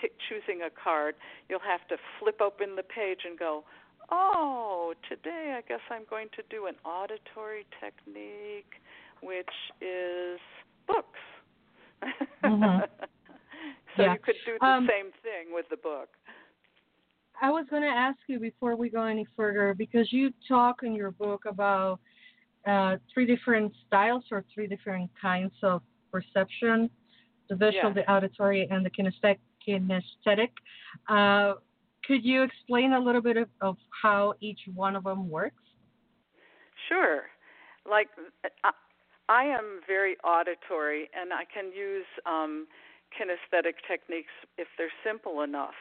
[0.00, 1.14] pick, choosing a card,
[1.48, 3.64] you'll have to flip open the page and go,
[4.10, 8.78] oh, today I guess I'm going to do an auditory technique,
[9.22, 9.46] which
[9.80, 10.40] is
[10.86, 11.18] books.
[12.42, 12.88] Mhm.
[13.96, 14.12] so Yeah.
[14.12, 16.16] you could do the Um, same thing with the book.
[17.40, 20.94] I was going to ask you before we go any further because you talk in
[20.94, 22.00] your book about
[22.66, 26.90] uh, three different styles or three different kinds of perception
[27.48, 27.92] the visual, Yeah.
[27.92, 29.38] the auditory, and the kinesthetic.
[29.66, 30.50] kinesthetic.
[31.08, 31.54] Uh,
[32.04, 35.62] could you explain a little bit of, of how each one of them works?
[36.88, 37.22] Sure.
[37.88, 38.08] Like
[39.28, 42.66] I, am very auditory, and I can use um,
[43.10, 45.74] kinesthetic techniques if they're simple enough.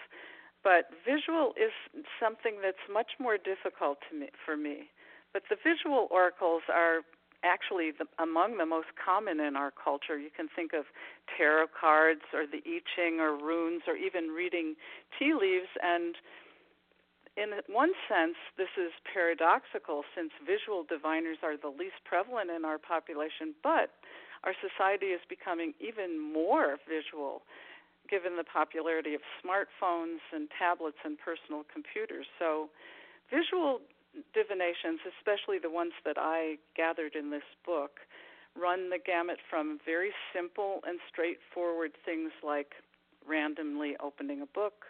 [0.63, 1.71] But visual is
[2.19, 4.89] something that's much more difficult to me for me.
[5.31, 7.01] But the visual oracles are
[7.43, 10.17] actually the, among the most common in our culture.
[10.17, 10.86] You can think of
[11.38, 14.75] tarot cards or the I Ching or runes or even reading
[15.19, 16.15] tea leaves and
[17.38, 22.78] in one sense, this is paradoxical since visual diviners are the least prevalent in our
[22.80, 23.91] population, but
[24.43, 27.43] our society is becoming even more visual
[28.08, 32.25] given the popularity of smartphones and tablets and personal computers.
[32.38, 32.69] So,
[33.33, 33.81] visual
[34.33, 38.00] divinations, especially the ones that I gathered in this book,
[38.56, 42.73] run the gamut from very simple and straightforward things like
[43.27, 44.86] randomly opening a book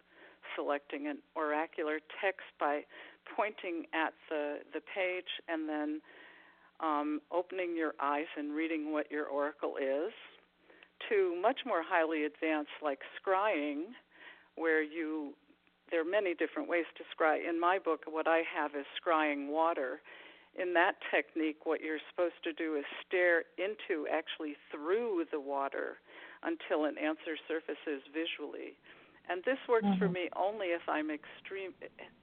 [0.56, 2.82] selecting an oracular text by
[3.36, 6.02] pointing at the the page and then
[6.80, 10.12] um, opening your eyes and reading what your oracle is,
[11.10, 13.96] to much more highly advanced like scrying,
[14.56, 15.34] where you
[15.91, 17.48] there are many different ways to scry.
[17.48, 20.02] In my book, what I have is scrying water.
[20.58, 25.98] In that technique, what you're supposed to do is stare into, actually through the water,
[26.43, 28.74] until an answer surfaces visually.
[29.30, 30.14] And this works for Mhm.
[30.14, 31.74] me only if I'm extreme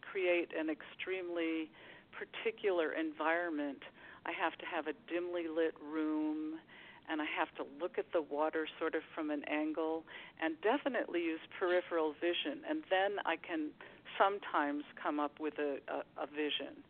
[0.01, 1.71] create an extremely
[2.13, 3.83] particular environment.
[4.27, 6.61] I have to have a dimly lit room
[7.09, 10.05] and I have to look at the water sort of from an angle
[10.41, 13.71] and definitely use peripheral vision and then I can
[14.19, 16.85] sometimes come up with a, a, a vision.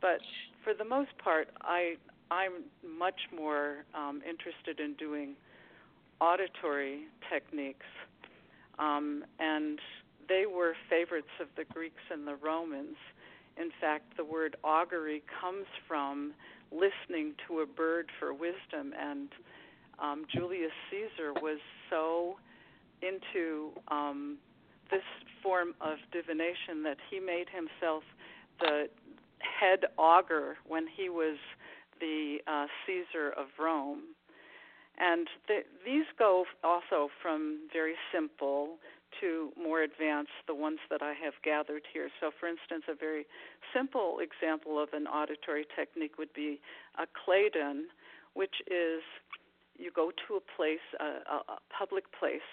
[0.00, 0.20] But
[0.62, 1.96] for the most part, I
[2.30, 5.36] I'm much more um, interested in doing
[6.20, 7.86] auditory techniques,
[8.78, 9.78] um, and
[10.28, 12.96] they were favorites of the Greeks and the Romans.
[13.56, 16.34] In fact, the word augury comes from
[16.70, 19.28] listening to a bird for wisdom, and
[19.98, 21.58] um, Julius Caesar was
[21.88, 22.36] so
[23.02, 24.36] into um,
[24.90, 25.02] this
[25.42, 28.02] form of divination that he made himself
[28.60, 28.88] the
[29.38, 31.36] head augur when he was
[32.00, 34.02] the uh, Caesar of Rome.
[34.98, 38.78] And the, these go also from very simple
[39.20, 42.08] to more advanced, the ones that I have gathered here.
[42.20, 43.26] So, for instance, a very
[43.74, 46.60] simple example of an auditory technique would be
[46.98, 47.86] a cledon,
[48.34, 49.02] which is
[49.78, 51.04] you go to a place, a,
[51.36, 52.48] a public place,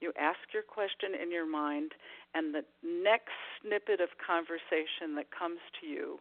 [0.00, 1.92] you ask your question in your mind,
[2.34, 6.18] and the next snippet of conversation that comes to you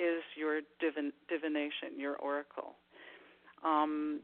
[0.00, 2.74] is your divin- divination, your oracle.
[3.64, 4.20] Um,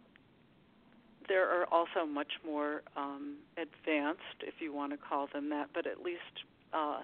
[1.28, 5.86] there are also much more um, advanced, if you want to call them that, but
[5.86, 7.00] at least uh,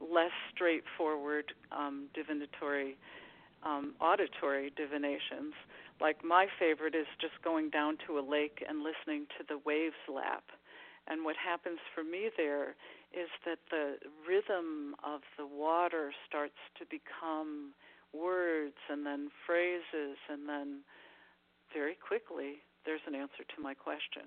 [0.00, 2.96] less straightforward um, divinatory,
[3.62, 5.54] um, auditory divinations.
[6.00, 10.00] Like my favorite is just going down to a lake and listening to the waves
[10.12, 10.44] lap.
[11.06, 12.76] And what happens for me there
[13.12, 13.96] is that the
[14.26, 17.72] rhythm of the water starts to become
[18.12, 20.80] words and then phrases and then
[21.74, 24.26] very quickly there's an answer to my question.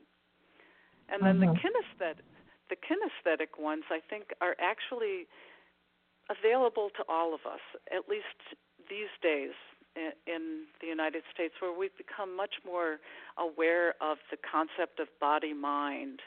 [1.11, 1.51] And then Mhm.
[1.51, 2.23] the kinesthetic
[2.71, 5.27] the kinesthetic ones I think are actually
[6.31, 7.59] available to all of us,
[7.91, 8.55] at least
[8.89, 9.51] these days
[10.25, 13.01] in the United States, where we've become much more
[13.37, 16.21] aware of the concept of body mind.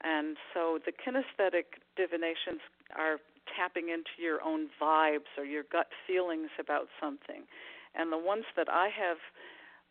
[0.00, 2.62] And so the kinesthetic divinations
[2.96, 3.20] are
[3.54, 7.46] tapping into your own vibes or your gut feelings about something.
[7.94, 9.18] And the ones that I have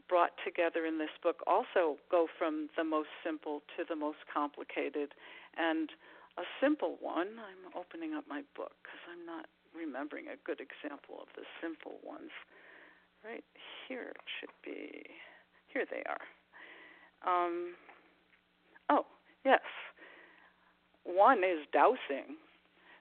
[0.07, 5.13] brought together in this book also go from the most simple to the most complicated.
[5.57, 5.89] And
[6.37, 11.19] a simple one, I'm opening up my book because I'm not remembering a good example
[11.21, 12.31] of the simple ones.
[13.23, 13.43] Right
[13.87, 15.03] here it should be.
[15.67, 16.25] Here they are.
[17.25, 17.73] Um,
[18.89, 19.05] oh,
[19.43, 19.61] yes.
[21.03, 22.37] One is dowsing.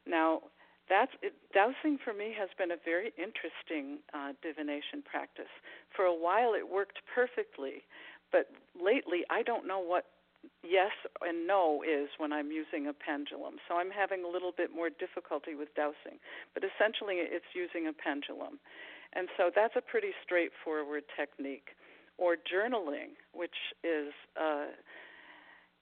[0.06, 0.42] Now,
[0.88, 5.50] that's it, dowsing for me has been a very interesting uh, divination practice.
[5.94, 7.82] For a while, it worked perfectly,
[8.30, 8.46] but
[8.78, 10.06] lately, I don't know what
[10.62, 13.58] yes and no is when I'm using a pendulum.
[13.66, 16.22] So I'm having a little bit more difficulty with dowsing,
[16.54, 18.58] but essentially, it's using a pendulum,
[19.14, 21.74] and so that's a pretty straightforward technique.
[22.18, 24.08] Or journaling, which is
[24.40, 24.72] uh,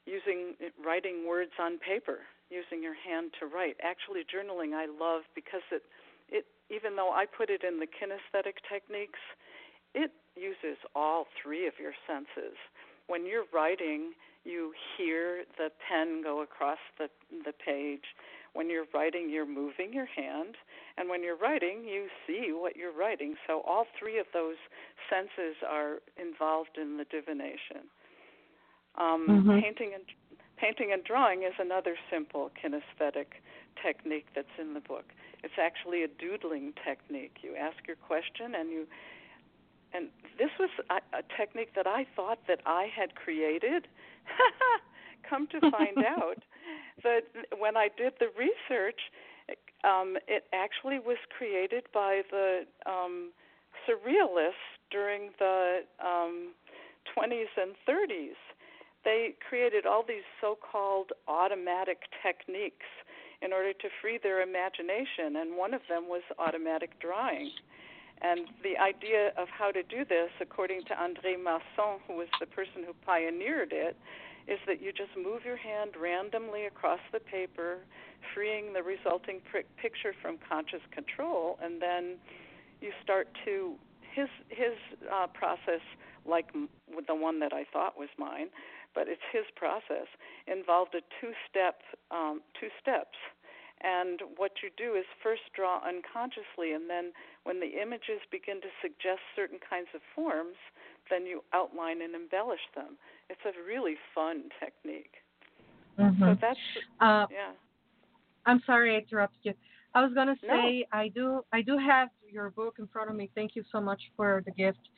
[0.04, 3.76] using writing words on paper using your hand to write.
[3.82, 5.82] Actually, journaling I love because it
[6.28, 9.20] it even though I put it in the kinesthetic techniques,
[9.94, 12.56] it uses all three of your senses.
[13.06, 14.12] When you're writing,
[14.44, 17.08] you hear the pen go across the
[17.44, 18.04] the page.
[18.54, 20.54] When you're writing, you're moving your hand,
[20.96, 23.34] and when you're writing, you see what you're writing.
[23.48, 24.56] So all three of those
[25.10, 27.90] senses are involved in the divination.
[28.94, 29.60] Um, Mhm.
[29.60, 30.04] Painting and
[30.64, 33.44] painting and drawing is another simple kinesthetic
[33.84, 35.04] technique that's in the book.
[35.42, 37.36] It's actually a doodling technique.
[37.42, 38.86] You ask your question and you
[39.92, 40.08] and
[40.38, 43.86] this was a, a technique that I thought that I had created.
[45.28, 46.42] Come to find out
[47.04, 47.22] that
[47.58, 48.98] when I did the research,
[49.84, 53.30] um, it actually was created by the um,
[53.86, 56.54] surrealists during the um,
[57.16, 58.34] 20s and 30s
[59.04, 62.88] they created all these so-called automatic techniques
[63.42, 67.50] in order to free their imagination and one of them was automatic drawing.
[68.22, 72.46] And the idea of how to do this according to André Masson who was the
[72.46, 73.96] person who pioneered it
[74.46, 77.78] is that you just move your hand randomly across the paper
[78.34, 79.40] freeing the resulting
[79.80, 82.16] picture from conscious control and then
[82.80, 83.74] you start to
[84.14, 84.76] his his
[85.12, 85.80] uh, process
[86.24, 86.46] like
[86.94, 88.48] with the one that I thought was mine
[88.94, 90.06] but it's his process,
[90.46, 93.18] involved a two-step um, two steps.
[93.82, 98.70] And what you do is first draw unconsciously, and then when the images begin to
[98.80, 100.56] suggest certain kinds of forms,
[101.10, 102.96] then you outline and embellish them.
[103.28, 105.20] It's a really fun technique.
[105.98, 106.18] Mhm.
[106.18, 106.60] So that's
[107.00, 107.52] Uh, yeah.
[108.46, 109.54] I'm sorry I interrupted you.
[109.94, 110.56] I was gonna No.
[110.56, 113.28] say I do I do have your book in front of me.
[113.34, 114.88] Thank you so much for the gift.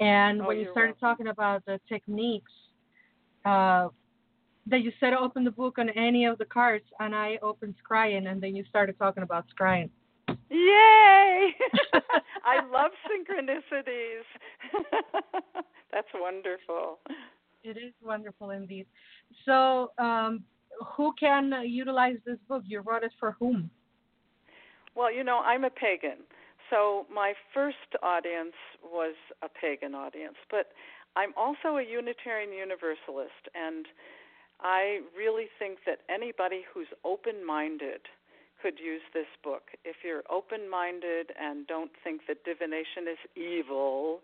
[0.00, 1.00] And Oh, when you started welcome.
[1.00, 2.52] talking about the techniques,
[3.44, 3.88] uh,
[4.66, 8.30] that you said open the book on any of the cards, and I opened scrying,
[8.30, 9.90] and then you started talking about scrying.
[10.28, 11.50] Yay!
[12.44, 14.24] I love synchronicities.
[15.92, 16.98] That's wonderful.
[17.64, 18.86] It is wonderful indeed.
[19.44, 20.44] So, um,
[20.96, 22.62] who can utilize this book?
[22.66, 23.70] You wrote it for whom?
[24.94, 26.18] Well, you know, I'm a pagan.
[26.70, 30.72] So my first audience was a pagan audience, but
[31.16, 33.86] I'm also a Unitarian Universalist, and
[34.60, 38.00] I really think that anybody who's open minded
[38.62, 39.74] could use this book.
[39.84, 44.20] If you're open minded and don't think that divination is evil,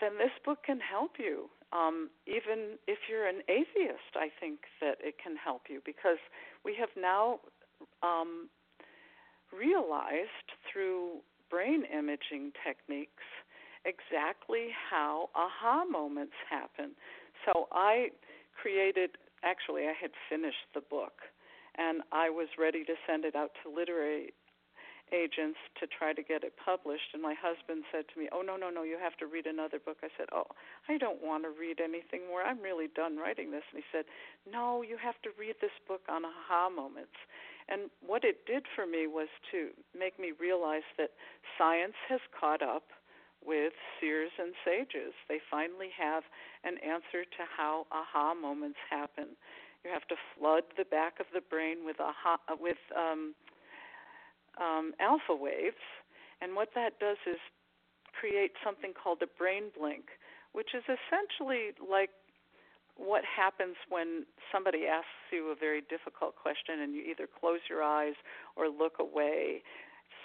[0.00, 1.48] then this book can help you.
[1.72, 6.18] Um, even if you're an atheist, I think that it can help you because
[6.64, 7.40] we have now
[8.02, 8.48] um,
[9.56, 13.24] realized through brain imaging techniques
[13.84, 16.92] exactly how aha moments happen.
[17.44, 18.08] So I
[18.60, 19.10] created,
[19.42, 21.22] actually, I had finished the book
[21.78, 24.32] and I was ready to send it out to literary
[25.12, 28.54] agents to try to get it published and my husband said to me oh no
[28.54, 29.98] no no you have to read another book.
[30.02, 30.46] I said oh
[30.88, 32.42] i don't want to read anything more.
[32.42, 33.66] I'm really done writing this.
[33.74, 34.04] And he said
[34.46, 37.18] no you have to read this book on aha moments.
[37.68, 41.10] And what it did for me was to make me realize that
[41.58, 42.90] science has caught up
[43.44, 45.12] with seers and sages.
[45.28, 46.24] They finally have
[46.64, 49.36] an answer to how aha moments happen.
[49.84, 52.12] You have to flood the back of the brain with a
[52.60, 53.34] with um,
[54.60, 55.80] um, alpha waves,
[56.42, 57.38] and what that does is
[58.12, 60.04] create something called a brain blink,
[60.52, 62.10] which is essentially like
[62.96, 67.82] what happens when somebody asks you a very difficult question and you either close your
[67.82, 68.14] eyes
[68.56, 69.62] or look away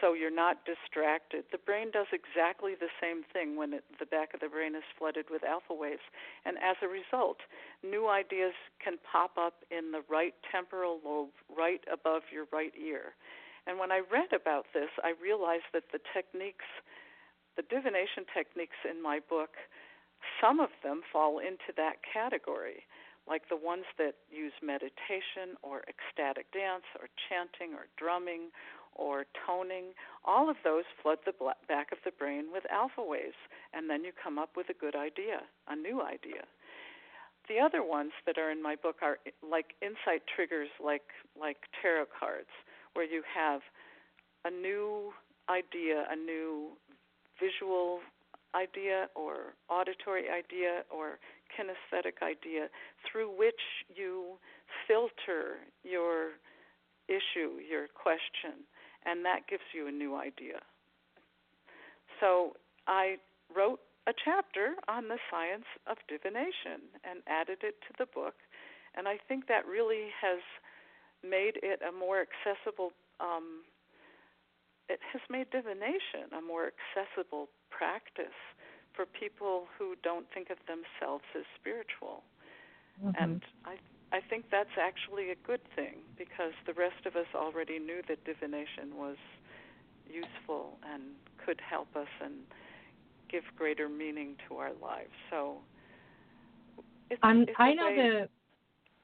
[0.05, 1.45] so you're not distracted.
[1.51, 4.85] The brain does exactly the same thing when it, the back of the brain is
[4.99, 6.05] flooded with alpha waves.
[6.45, 7.41] And as a result,
[7.81, 13.17] new ideas can pop up in the right temporal lobe, right above your right ear.
[13.65, 16.69] And when I read about this, I realized that the techniques,
[17.57, 19.57] the divination techniques in my book,
[20.37, 22.85] some of them fall into that category
[23.25, 28.53] like the ones that use meditation or ecstatic dance or chanting or drumming
[28.95, 29.93] or toning,
[30.23, 31.33] all of those flood the
[31.67, 33.37] back of the brain with alpha waves,
[33.73, 36.43] and then you come up with a good idea, a new idea.
[37.47, 39.17] The other ones that are in my book are
[39.47, 41.03] like insight triggers, like
[41.39, 42.49] like tarot cards,
[42.93, 43.61] where you have
[44.45, 45.11] a new
[45.49, 46.71] idea, a new
[47.39, 47.99] visual
[48.55, 51.19] idea or auditory idea or
[51.53, 52.67] kinesthetic idea
[53.05, 53.61] through which
[53.93, 54.39] you
[54.87, 56.31] filter your
[57.07, 58.65] issue, your question,
[59.05, 60.59] and that gives you a new idea.
[62.19, 62.55] So
[62.87, 63.17] I
[63.55, 68.35] wrote a chapter on the science of divination and added it to the book,
[68.95, 70.39] and I think that really has
[71.23, 72.91] made it a more accessible.
[73.19, 73.63] Um,
[74.87, 78.37] it has made divination a more accessible practice
[78.93, 82.23] for people who don't think of themselves as spiritual.
[83.03, 83.17] Mm-hmm.
[83.17, 83.75] And I
[84.11, 88.23] I think that's actually a good thing because the rest of us already knew that
[88.23, 89.17] divination was
[90.07, 91.03] useful and
[91.43, 92.33] could help us and
[93.29, 95.11] give greater meaning to our lives.
[95.29, 95.57] So
[97.09, 98.29] it's, I'm, it's I know way, the.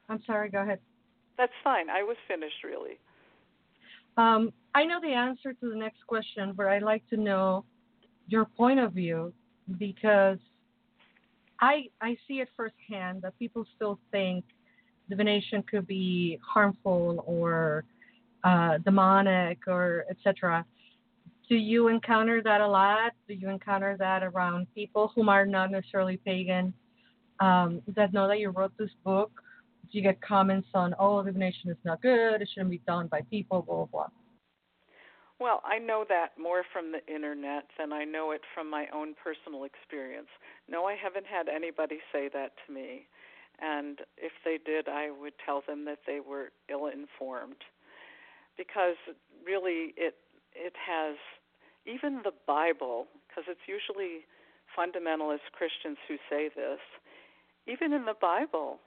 [0.10, 0.50] I'm sorry.
[0.50, 0.80] Go ahead.
[1.38, 1.90] That's fine.
[1.90, 3.00] I was finished, really.
[4.18, 7.66] Um, I know the answer to the next question, but I'd like to know
[8.28, 9.34] your point of view
[9.78, 10.38] because
[11.60, 14.46] I I see it firsthand that people still think
[15.12, 17.84] divination could be harmful or
[18.44, 20.66] uh, demonic or etc.
[21.48, 23.12] Do you encounter that a lot?
[23.28, 26.74] Do you encounter that around people whom are not necessarily pagan
[27.40, 29.32] um, that know that you wrote this book?
[29.92, 33.22] Do you get comments on, oh, divination is not good, it shouldn't be done by
[33.30, 34.08] people, blah, blah, blah?
[35.42, 39.16] Well, I know that more from the internet than I know it from my own
[39.22, 40.30] personal experience.
[40.70, 43.08] No, I haven't had anybody say that to me
[43.62, 47.64] and if they did, I would tell them that they were ill-informed,
[48.58, 48.98] because
[49.46, 50.16] really it
[50.54, 51.16] it has
[51.86, 54.26] even the Bible, because it's usually
[54.78, 56.80] fundamentalist Christians who say this.
[57.68, 58.80] Even in the Bible,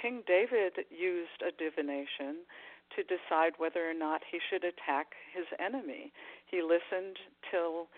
[0.00, 2.44] King David used a divination
[2.94, 6.12] to decide whether or not he should attack his enemy.
[6.46, 7.16] He listened
[7.50, 7.88] till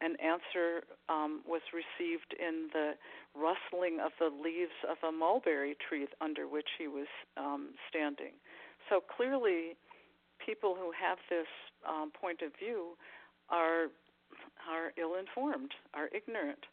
[0.00, 2.92] an answer um, was received in the
[3.34, 8.32] rustling of the leaves of a mulberry tree under which he was um, standing.
[8.88, 9.76] So clearly,
[10.44, 11.46] people who have this
[11.88, 12.96] um, point of view
[13.48, 13.86] are
[14.70, 16.64] are ill-informed, are ignorant,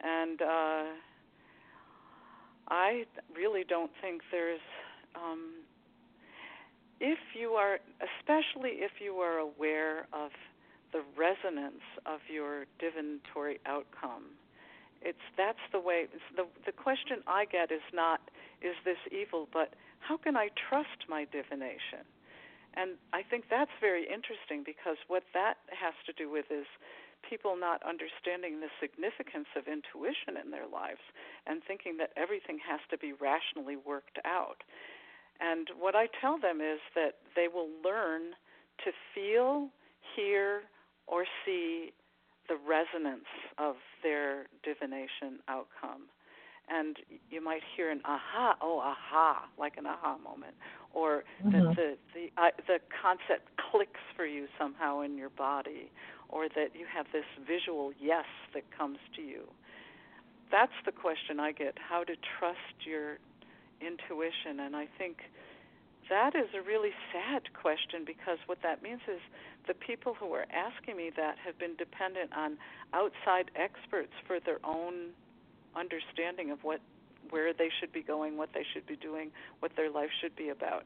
[0.00, 0.84] and uh,
[2.68, 3.04] I
[3.34, 4.60] really don't think there's
[5.14, 5.62] um
[7.00, 10.30] if you are especially if you are aware of
[10.92, 14.36] the resonance of your divinatory outcome.
[15.02, 16.06] It's that's the way
[16.36, 18.20] the the question i get is not
[18.62, 22.06] is this evil but how can i trust my divination?
[22.74, 26.66] And i think that's very interesting because what that has to do with is
[27.28, 31.02] people not understanding the significance of intuition in their lives
[31.46, 34.62] and thinking that everything has to be rationally worked out.
[35.40, 38.32] And what I tell them is that they will learn
[38.84, 39.68] to feel,
[40.14, 40.62] hear,
[41.06, 41.92] or see
[42.48, 43.26] the resonance
[43.58, 46.08] of their divination outcome.
[46.68, 46.96] And
[47.30, 50.54] you might hear an aha, oh aha, like an aha moment,
[50.92, 51.50] or mm-hmm.
[51.50, 55.92] that the the uh, the concept clicks for you somehow in your body,
[56.28, 59.44] or that you have this visual yes that comes to you.
[60.50, 63.18] That's the question I get: how to trust your
[63.80, 64.58] intuition.
[64.58, 65.18] And I think
[66.08, 69.20] that is a really sad question because what that means is
[69.66, 72.58] the people who are asking me that have been dependent on
[72.92, 75.10] outside experts for their own
[75.74, 76.80] understanding of what
[77.30, 80.50] where they should be going, what they should be doing, what their life should be
[80.50, 80.84] about.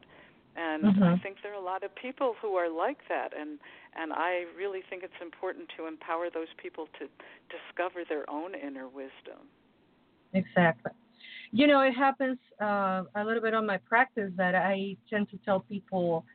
[0.55, 1.03] And mm-hmm.
[1.03, 3.59] I think there are a lot of people who are like that and
[3.95, 7.07] and I really think it's important to empower those people to
[7.49, 9.47] discover their own inner wisdom.
[10.33, 10.91] Exactly
[11.51, 15.37] you know, it happens uh, a little bit on my practice that I tend to
[15.43, 16.25] tell people,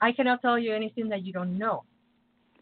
[0.00, 1.84] I cannot tell you anything that you don't know.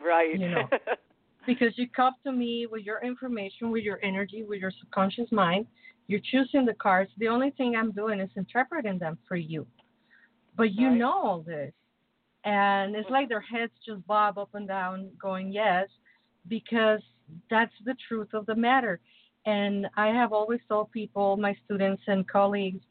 [0.04, 0.38] Right.
[0.38, 0.68] You know,
[1.46, 5.66] because you come to me with your information, with your energy, with your subconscious mind.
[6.08, 7.10] You're choosing the cards.
[7.18, 9.66] The only thing I'm doing is interpreting them for you.
[10.56, 10.98] But you right.
[10.98, 11.72] know all this.
[12.44, 15.88] And it's like their heads just bob up and down, going, yes,
[16.48, 17.00] because
[17.48, 19.00] that's the truth of the matter.
[19.44, 22.84] And I have always told people, my students and colleagues,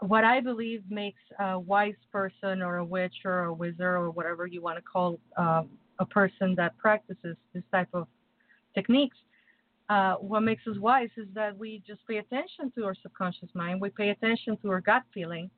[0.00, 4.46] what I believe makes a wise person or a witch or a wizard or whatever
[4.46, 8.06] you want to call um, a person that practices this type of
[8.74, 9.16] techniques.
[9.88, 13.80] Uh, what makes us wise is that we just pay attention to our subconscious mind.
[13.80, 15.50] We pay attention to our gut feeling,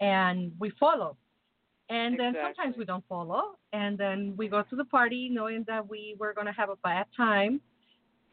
[0.00, 1.16] and we follow.
[1.88, 2.54] And then exactly.
[2.54, 6.32] sometimes we don't follow, and then we go to the party knowing that we were
[6.32, 7.60] going to have a bad time,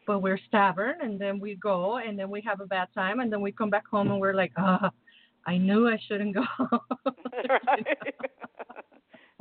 [0.08, 3.32] but we're stubborn and then we go and then we have a bad time and
[3.32, 4.90] then we come back home and we're like, oh,
[5.46, 6.44] I knew I shouldn't go.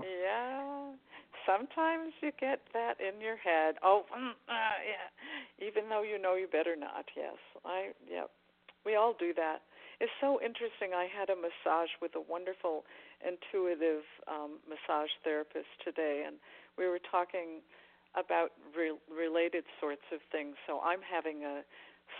[0.02, 0.90] yeah.
[1.46, 3.76] Sometimes you get that in your head.
[3.82, 5.66] Oh, mm, uh, yeah.
[5.66, 7.06] Even though you know you better not.
[7.16, 7.36] Yes.
[7.64, 7.92] I.
[8.11, 8.24] Yeah.
[8.84, 9.62] We all do that.
[10.00, 10.94] It's so interesting.
[10.94, 12.84] I had a massage with a wonderful
[13.20, 16.36] intuitive um, massage therapist today, and
[16.78, 17.61] we were talking
[18.16, 20.56] about re- related sorts of things.
[20.66, 21.62] So I'm having a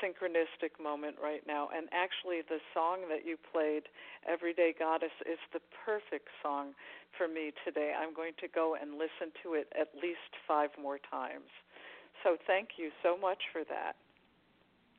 [0.03, 1.68] synchronistic moment right now.
[1.74, 3.84] And actually, the song that you played,
[4.28, 6.74] Everyday Goddess, is the perfect song
[7.16, 7.93] for me today.
[7.97, 11.49] I'm going to go and listen to it at least five more times.
[12.22, 13.97] So thank you so much for that.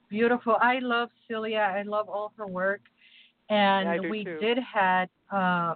[0.09, 0.57] Beautiful.
[0.59, 1.71] I love Celia.
[1.75, 2.81] I love all her work.
[3.49, 4.39] And yeah, we too.
[4.39, 5.75] did had uh,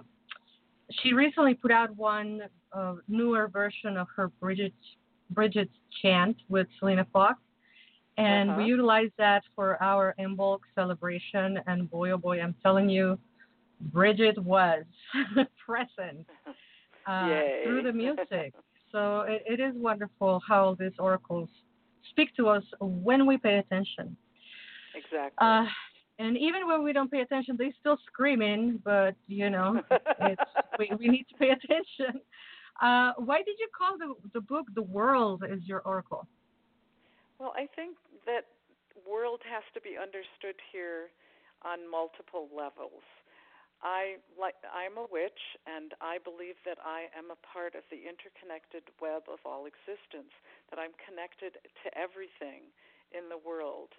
[1.02, 2.42] she recently put out one
[2.72, 4.74] uh, newer version of her Bridget
[5.30, 7.40] Bridget's chant with Selena Fox.
[8.16, 8.58] And uh-huh.
[8.58, 11.58] we utilized that for our Imbolc celebration.
[11.66, 13.18] And boy, oh boy, I'm telling you,
[13.80, 14.84] Bridget was
[15.66, 16.26] present
[17.06, 17.28] uh,
[17.64, 18.54] through the music.
[18.92, 21.48] so it, it is wonderful how these oracles
[22.10, 24.16] speak to us when we pay attention.
[24.94, 25.36] Exactly.
[25.38, 25.64] Uh,
[26.18, 28.80] and even when we don't pay attention, they're still screaming.
[28.84, 29.82] But you know,
[30.20, 30.42] it's,
[30.78, 32.20] we we need to pay attention.
[32.80, 36.26] Uh, why did you call the the book "The World Is Your Oracle"?
[37.38, 37.96] Well, I think
[38.26, 38.46] that
[39.06, 41.10] world has to be understood here
[41.62, 43.04] on multiple levels.
[43.84, 48.08] I like I'm a witch and I believe that I am a part of the
[48.08, 50.32] interconnected web of all existence,
[50.72, 52.72] that I'm connected to everything
[53.12, 53.92] in the world.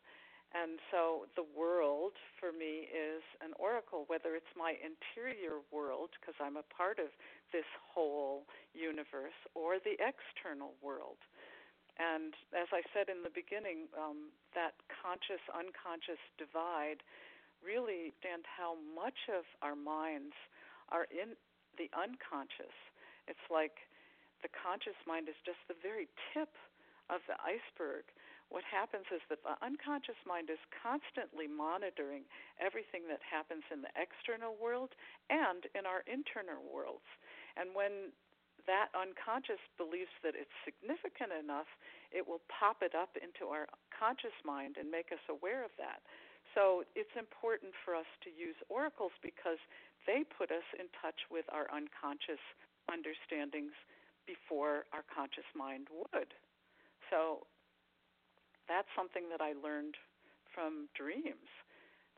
[0.55, 6.37] And so the world for me is an oracle, whether it's my interior world, because
[6.39, 7.11] I'm a part of
[7.51, 11.19] this whole universe, or the external world.
[11.95, 16.99] And as I said in the beginning, um, that conscious unconscious divide
[17.63, 20.35] really understand how much of our minds
[20.91, 21.39] are in
[21.79, 22.75] the unconscious.
[23.31, 23.87] It's like
[24.43, 26.51] the conscious mind is just the very tip
[27.07, 28.05] of the iceberg
[28.49, 32.29] what happens is that the unconscious mind is constantly monitoring
[32.61, 34.93] everything that happens in the external world
[35.29, 37.09] and in our internal worlds.
[37.55, 38.11] And when
[38.67, 41.69] that unconscious believes that it's significant enough,
[42.09, 46.01] it will pop it up into our conscious mind and make us aware of that.
[46.53, 49.59] So it's important for us to use oracles because
[50.07, 52.41] they put us in touch with our unconscious
[52.87, 53.75] understandings
[54.25, 56.33] before our conscious mind would.
[57.09, 57.45] So
[58.65, 59.97] that's something that I learned
[60.53, 61.49] from dreams.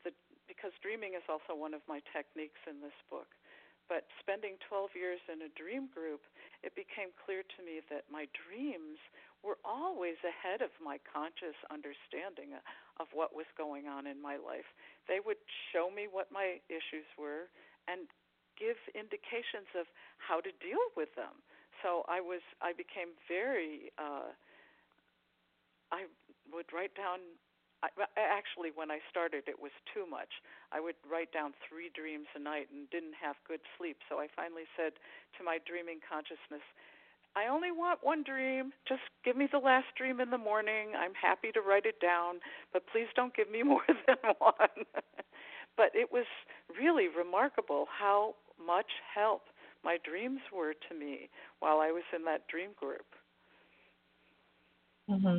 [0.04, 0.14] The,
[0.48, 3.28] because dreaming is also one of my techniques in this book.
[3.88, 6.20] But spending 12 years in a dream group,
[6.60, 9.00] it became clear to me that my dreams
[9.40, 12.52] were always ahead of my conscious understanding
[13.00, 14.68] of what was going on in my life.
[15.08, 15.40] They would
[15.72, 17.48] show me what my issues were
[17.88, 18.10] and
[18.58, 19.86] give indications of
[20.18, 21.40] how to deal with them.
[21.80, 24.34] So I was I became very uh
[25.94, 26.10] I
[26.50, 27.22] would write down
[27.82, 30.42] I, actually when I started it was too much.
[30.72, 33.98] I would write down 3 dreams a night and didn't have good sleep.
[34.08, 34.98] So I finally said
[35.38, 36.64] to my dreaming consciousness,
[37.36, 38.72] I only want one dream.
[38.88, 40.98] Just give me the last dream in the morning.
[40.98, 42.40] I'm happy to write it down,
[42.72, 44.82] but please don't give me more than one.
[45.76, 46.26] but it was
[46.78, 49.42] really remarkable how much help
[49.84, 53.06] my dreams were to me while I was in that dream group.
[55.08, 55.38] Mm-hmm.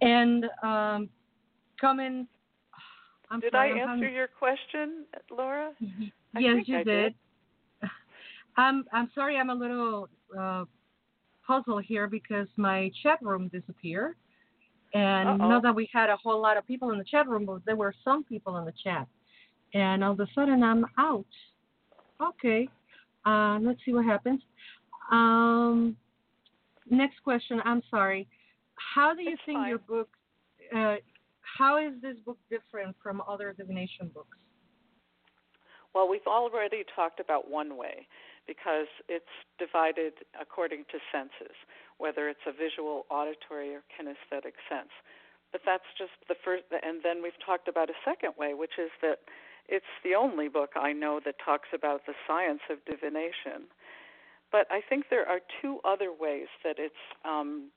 [0.00, 1.08] And um,
[1.82, 2.28] comment.
[3.30, 5.72] I'm did sorry, I I'm answer having- your question, Laura?
[6.34, 7.14] I yes, you I did.
[8.56, 9.36] I'm I'm sorry.
[9.36, 10.08] I'm a little
[10.38, 10.64] uh,
[11.46, 14.14] puzzled here because my chat room disappeared,
[14.94, 15.48] and Uh-oh.
[15.48, 17.76] not that we had a whole lot of people in the chat room, but there
[17.76, 19.06] were some people in the chat,
[19.74, 21.26] and all of a sudden I'm out.
[22.20, 22.68] Okay,
[23.26, 24.40] uh, let's see what happens.
[25.10, 25.96] Um,
[26.88, 27.60] next question.
[27.64, 28.28] I'm sorry.
[28.94, 29.68] How do you It's think fine.
[29.70, 30.08] your book?
[30.74, 30.96] Uh,
[31.58, 34.38] how is this book different from other divination books?
[35.94, 38.06] Well, we've already talked about one way
[38.46, 41.54] because it's divided according to senses,
[41.98, 44.90] whether it's a visual, auditory, or kinesthetic sense.
[45.52, 48.90] But that's just the first, and then we've talked about a second way, which is
[49.02, 49.20] that
[49.68, 53.68] it's the only book I know that talks about the science of divination.
[54.50, 57.70] But I think there are two other ways that it's um,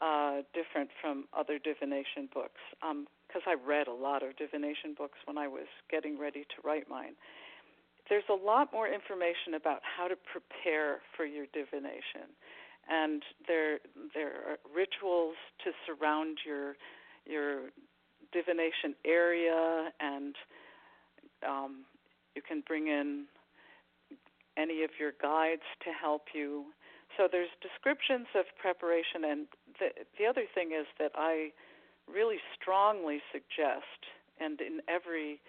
[0.00, 2.60] uh, different from other divination books.
[2.80, 6.88] Because I read a lot of divination books when I was getting ready to write
[6.88, 7.14] mine.
[8.08, 12.32] There's a lot more information about how to prepare for your divination,
[12.88, 13.80] and there
[14.14, 16.76] there are rituals to surround your
[17.26, 17.68] your
[18.32, 20.34] divination area, and
[21.46, 21.84] um,
[22.34, 23.26] you can bring in
[24.56, 26.64] any of your guides to help you.
[27.16, 29.46] So there's descriptions of preparation, and
[29.78, 31.52] the the other thing is that I
[32.06, 34.06] really strongly suggest,
[34.40, 35.40] and in every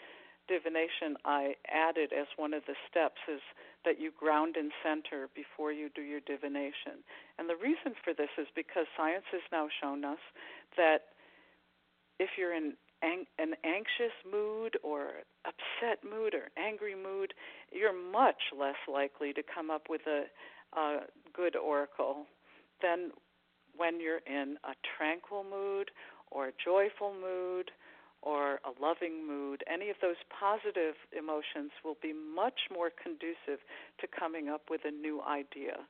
[0.48, 3.42] divination I added as one of the steps is
[3.86, 7.06] that you ground and center before you do your divination.
[7.38, 10.20] And the reason for this is because science has now shown us
[10.76, 11.14] that
[12.20, 17.34] if you're in an, an anxious mood or upset mood or angry mood,
[17.72, 20.26] you're much less likely to come up with a,
[20.78, 21.00] a
[21.34, 22.26] good oracle
[22.82, 23.12] than
[23.80, 25.90] when you're in a tranquil mood
[26.32, 27.72] or a joyful mood
[28.22, 33.64] or a loving mood, any of those positive emotions will be much more conducive
[34.04, 35.88] to coming up with a new idea.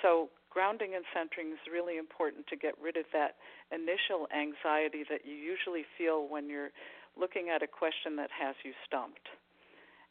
[0.00, 3.34] So, grounding and centering is really important to get rid of that
[3.74, 6.70] initial anxiety that you usually feel when you're
[7.18, 9.26] looking at a question that has you stumped.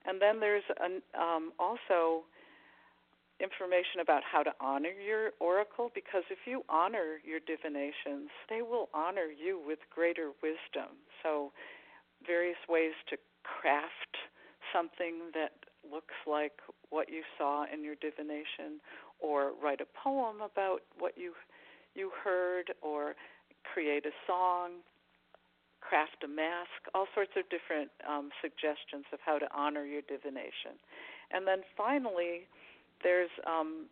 [0.06, 2.28] And then there's an, um, also
[3.40, 8.90] information about how to honor your oracle because if you honor your divinations, they will
[8.94, 10.98] honor you with greater wisdom.
[11.22, 11.52] So,
[12.26, 14.16] various ways to craft
[14.72, 15.52] something that
[15.84, 16.54] looks like
[16.90, 18.80] what you saw in your divination,
[19.20, 21.34] or write a poem about what you
[21.96, 23.14] you heard, or
[23.74, 24.82] create a song,
[25.82, 30.80] craft a mask, all sorts of different um, suggestions of how to honor your divination.
[31.32, 32.48] And then finally,
[33.04, 33.88] there's um,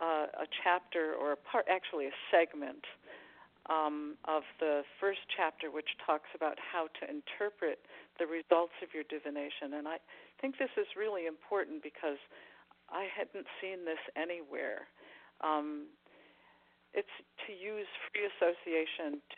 [0.00, 2.84] a, a chapter or a part, actually a segment
[3.70, 7.78] um, of the first chapter, which talks about how to interpret
[8.18, 9.78] the results of your divination.
[9.78, 9.98] And I
[10.40, 12.18] think this is really important because
[12.90, 14.90] I hadn't seen this anywhere.
[15.40, 15.88] Um,
[16.92, 17.16] it's
[17.48, 19.36] to use free association to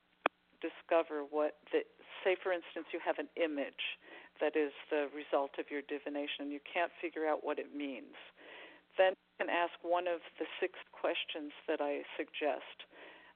[0.59, 1.85] discover what the
[2.25, 4.01] say for instance you have an image
[4.41, 8.17] that is the result of your divination and you can't figure out what it means
[8.97, 12.87] then you can ask one of the six questions that I suggest.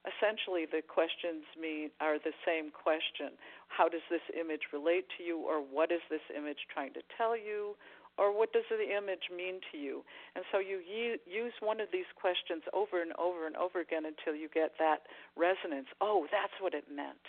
[0.07, 3.35] Essentially, the questions mean are the same question:
[3.67, 7.35] How does this image relate to you, or what is this image trying to tell
[7.35, 7.75] you,
[8.17, 10.03] or what does the image mean to you?
[10.35, 10.79] And so you
[11.27, 15.03] use one of these questions over and over and over again until you get that
[15.35, 15.87] resonance.
[15.99, 17.23] Oh, that's what it meant.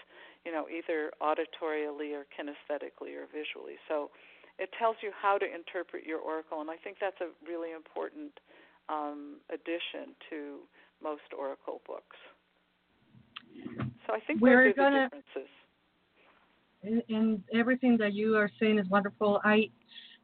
[0.44, 3.76] you know, either auditorially or kinesthetically or visually.
[3.88, 4.10] So
[4.60, 8.32] it tells you how to interpret your oracle, and I think that's a really important
[8.90, 10.58] um, addition to
[11.02, 12.16] most oracle books.
[14.06, 15.50] So I think We're those are gonna- the differences.
[16.82, 19.40] and, and everything that you are saying is wonderful.
[19.44, 19.70] I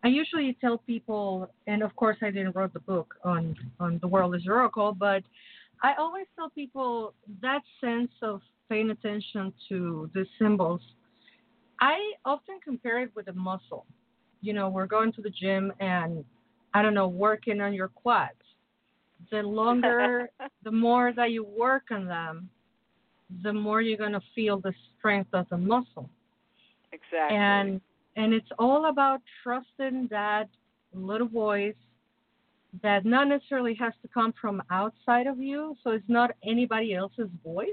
[0.05, 4.09] I usually tell people, and of course I didn't write the book on on the
[4.09, 5.23] world is oracle, but
[5.83, 10.83] I always tell people that sense of paying attention to the symbols.
[11.81, 13.85] I often compare it with a muscle.
[14.47, 16.25] You know, we're going to the gym and
[16.73, 18.35] I don't know, working on your quads.
[19.31, 20.31] The longer,
[20.63, 22.49] the more that you work on them,
[23.43, 26.09] the more you're going to feel the strength of the muscle
[26.93, 27.37] Exactly.
[27.37, 27.81] and
[28.17, 30.49] and it's all about trusting that
[30.95, 31.75] little voice
[32.83, 37.29] that not necessarily has to come from outside of you so it's not anybody else's
[37.45, 37.69] voice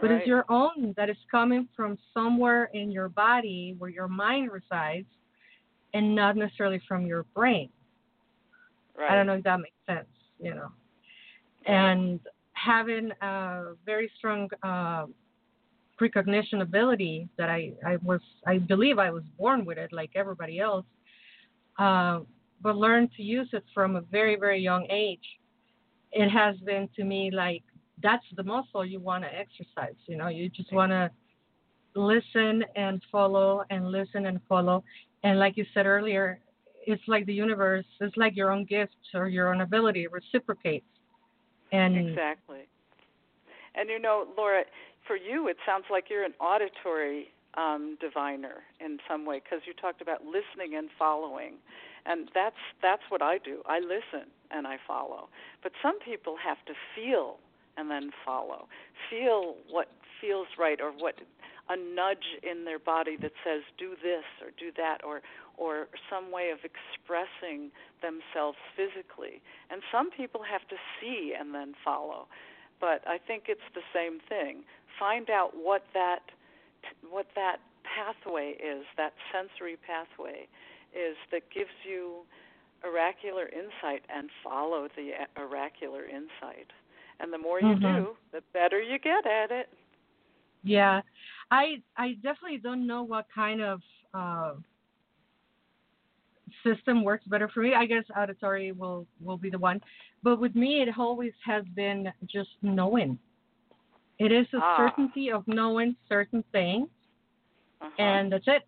[0.00, 0.18] but right.
[0.18, 5.06] it's your own that is coming from somewhere in your body where your mind resides
[5.96, 7.68] and not necessarily from your brain
[8.98, 9.10] right.
[9.10, 10.08] i don't know if that makes sense
[10.40, 10.70] you know
[11.66, 12.20] and
[12.52, 15.06] having a very strong uh,
[15.96, 20.58] precognition ability that I, I was I believe I was born with it like everybody
[20.60, 20.86] else,
[21.78, 22.20] uh,
[22.62, 25.26] but learned to use it from a very very young age.
[26.12, 27.62] It has been to me like
[28.02, 29.96] that's the muscle you want to exercise.
[30.06, 31.10] You know, you just want to
[31.94, 34.84] listen and follow and listen and follow.
[35.22, 36.38] And like you said earlier,
[36.86, 37.84] it's like the universe.
[38.00, 40.86] It's like your own gift or your own ability reciprocates.
[41.72, 42.68] And Exactly.
[43.74, 44.64] And you know, Laura,
[45.06, 49.74] for you, it sounds like you're an auditory um, diviner in some way because you
[49.74, 51.54] talked about listening and following,
[52.04, 53.62] and that's that's what I do.
[53.66, 55.28] I listen and I follow.
[55.62, 57.38] But some people have to feel
[57.76, 58.68] and then follow.
[59.10, 59.88] Feel what
[60.20, 61.14] feels right or what
[61.68, 65.22] a nudge in their body that says do this or do that or
[65.56, 67.70] or some way of expressing
[68.02, 69.40] themselves physically.
[69.70, 72.28] And some people have to see and then follow.
[72.78, 74.64] But I think it's the same thing.
[74.98, 76.30] Find out what that
[77.08, 80.46] what that pathway is, that sensory pathway
[80.94, 82.24] is that gives you
[82.84, 86.70] oracular insight and follow the oracular insight.
[87.18, 87.80] And the more you Mhm.
[87.80, 89.68] do, the better you get at it.
[90.62, 91.02] Yeah,
[91.50, 93.80] I I definitely don't know what kind of
[94.14, 94.54] uh,
[96.64, 97.74] system works better for me.
[97.74, 99.80] I guess auditory will will be the one,
[100.22, 103.18] but with me, it always has been just knowing.
[104.18, 104.76] It is a Ah.
[104.76, 106.88] certainty of knowing certain things,
[107.80, 108.02] Uh-huh.
[108.02, 108.66] and that's it.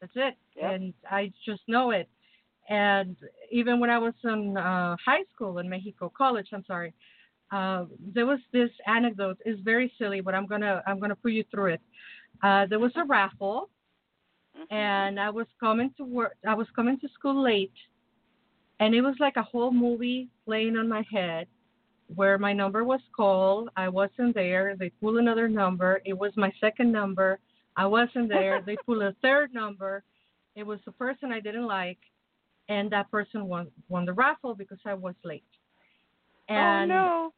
[0.00, 0.36] That's it.
[0.56, 0.72] Yep.
[0.74, 2.08] And I just know it.
[2.68, 3.16] And
[3.50, 6.92] even when I was in uh, high school in Mexico, college, I'm sorry,
[7.52, 7.84] uh,
[8.14, 9.38] there was this anecdote.
[9.44, 11.80] It's very silly, but I'm gonna I'm gonna put you through it.
[12.42, 13.70] Uh, there was a raffle,
[14.56, 14.72] Mhm.
[14.72, 16.36] and I was coming to work.
[16.46, 17.72] I was coming to school late,
[18.80, 21.46] and it was like a whole movie playing on my head,
[22.14, 23.70] where my number was called.
[23.76, 24.76] I wasn't there.
[24.76, 26.00] They pulled another number.
[26.04, 27.38] It was my second number.
[27.76, 28.60] I wasn't there.
[28.66, 30.02] they pulled a third number.
[30.54, 31.98] It was the person I didn't like,
[32.68, 35.44] and that person won won the raffle because I was late.
[36.48, 37.32] And oh no.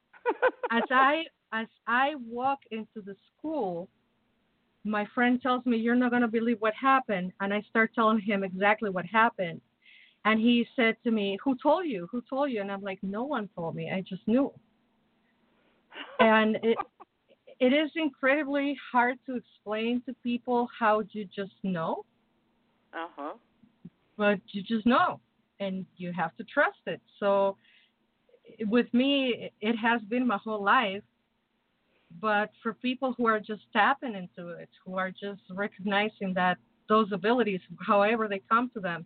[0.71, 3.89] as I as I walk into the school,
[4.85, 8.45] my friend tells me, "You're not gonna believe what happened," and I start telling him
[8.45, 9.61] exactly what happened.
[10.25, 12.09] And he said to me, "Who told you?
[12.11, 13.91] Who told you?" And I'm like, "No one told me.
[13.91, 14.53] I just knew."
[16.21, 16.79] And it
[17.61, 22.05] it is incredibly hard to explain to people how you just know,
[22.93, 23.35] uh-huh.
[24.17, 25.21] but you just know,
[25.61, 27.01] and you have to trust it.
[27.19, 27.57] So
[28.67, 31.03] with me, it has been my whole life.
[32.21, 36.57] But for people who are just tapping into it, who are just recognizing that
[36.89, 39.05] those abilities, however they come to them,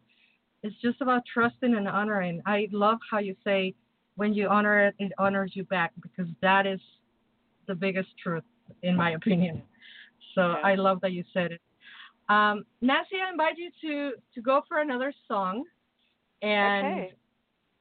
[0.62, 2.40] it's just about trusting and honoring.
[2.46, 3.74] I love how you say,
[4.14, 6.80] when you honor it, it honors you back, because that is
[7.66, 8.44] the biggest truth,
[8.82, 9.62] in my opinion.
[10.34, 10.42] So.
[10.42, 11.60] I love that you said it.
[12.28, 15.64] Um, Nancy, I invite you to, to go for another song.
[16.40, 17.14] And okay.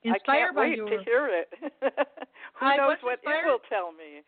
[0.04, 1.49] Inspired I can't by wait your to hear it.
[2.60, 4.22] Who I knows what inspired- it will tell me?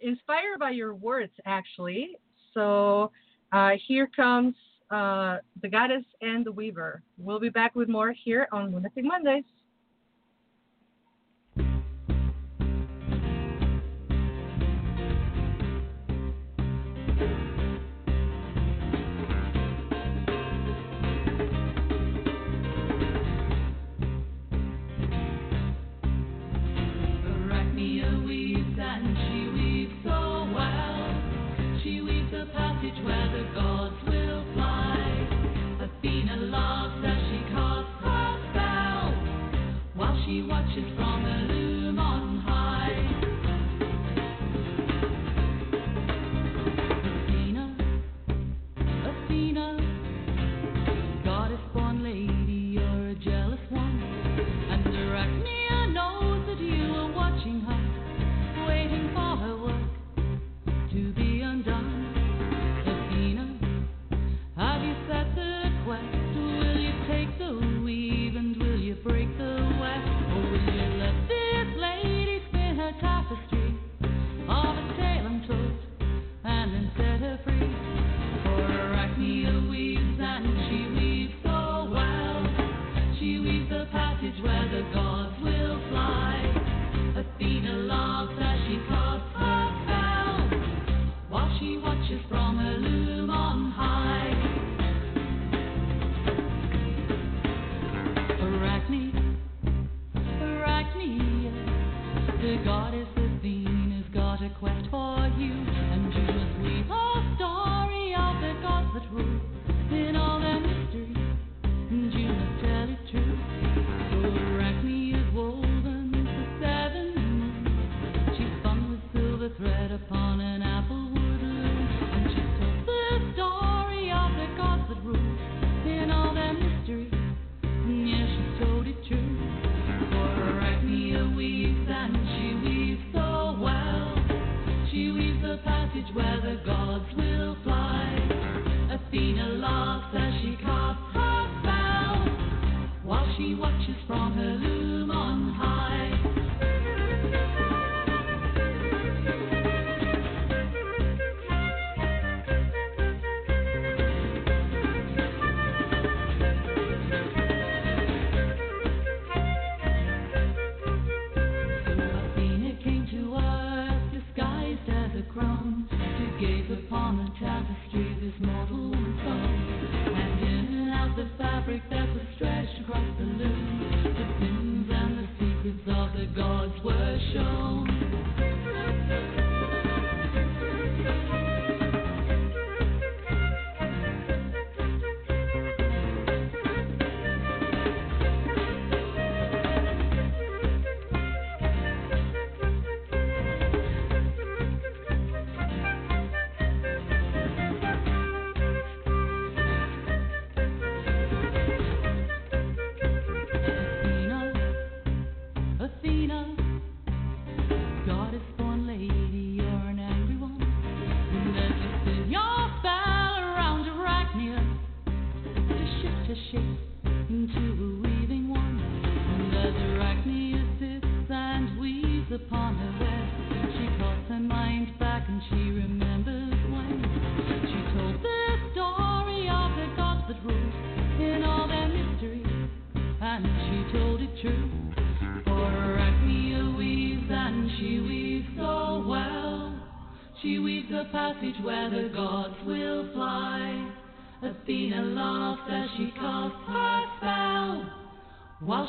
[0.00, 2.16] inspired by your words actually.
[2.54, 3.10] So
[3.52, 4.54] uh, here comes
[4.90, 7.02] uh, the goddess and the weaver.
[7.18, 9.44] We'll be back with more here on Lunatic Mondays.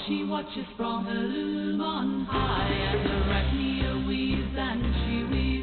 [0.08, 5.61] She watches from her loom on high, and Arachnia weaves and she weaves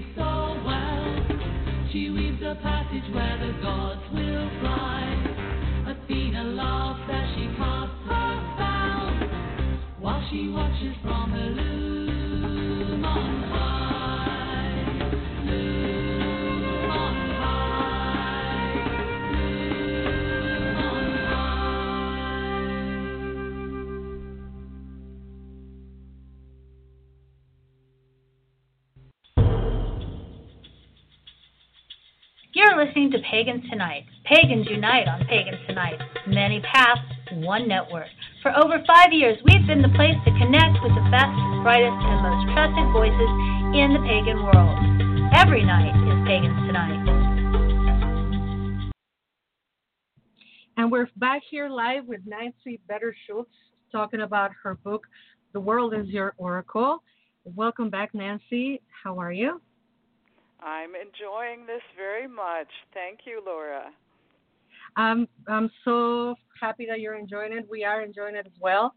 [34.59, 36.01] Pagans unite on Pagans Tonight.
[36.27, 37.01] Many paths,
[37.31, 38.09] one network.
[38.43, 41.31] For over five years, we've been the place to connect with the best,
[41.63, 43.31] brightest, and most trusted voices
[43.79, 44.79] in the pagan world.
[45.37, 46.99] Every night is Pagans Tonight.
[50.77, 53.55] And we're back here live with Nancy Better Schultz
[53.93, 55.07] talking about her book,
[55.53, 57.05] The World is Your Oracle.
[57.45, 58.83] Welcome back, Nancy.
[59.05, 59.61] How are you?
[60.61, 62.67] I'm enjoying this very much.
[62.93, 63.93] Thank you, Laura.
[64.99, 67.67] I'm I'm so happy that you're enjoying it.
[67.71, 68.93] We are enjoying it as well.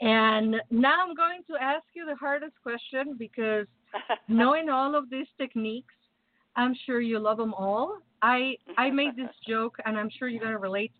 [0.00, 3.66] And now I'm going to ask you the hardest question because
[4.28, 5.94] knowing all of these techniques,
[6.56, 7.98] I'm sure you love them all.
[8.20, 10.92] I I made this joke, and I'm sure you're gonna relate.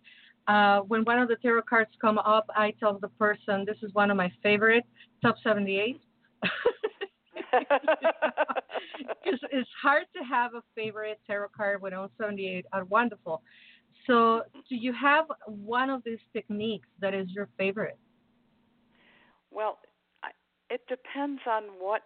[0.47, 3.93] Uh, when one of the tarot cards come up, I tell the person this is
[3.95, 4.85] one of my favorite,
[5.23, 6.01] top 78.
[9.25, 13.43] Because it's hard to have a favorite tarot card when all 78 are wonderful.
[14.07, 17.99] So, do you have one of these techniques that is your favorite?
[19.51, 19.79] Well,
[20.71, 22.03] it depends on what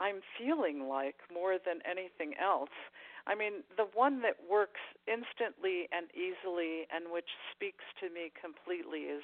[0.00, 2.74] I'm feeling like more than anything else.
[3.26, 9.08] I mean, the one that works instantly and easily and which speaks to me completely
[9.08, 9.22] is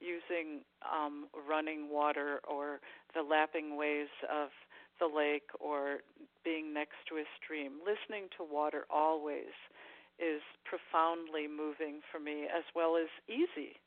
[0.00, 2.80] using um, running water or
[3.14, 4.48] the lapping waves of
[5.00, 5.98] the lake or
[6.44, 7.80] being next to a stream.
[7.80, 9.52] Listening to water always
[10.18, 13.80] is profoundly moving for me as well as easy.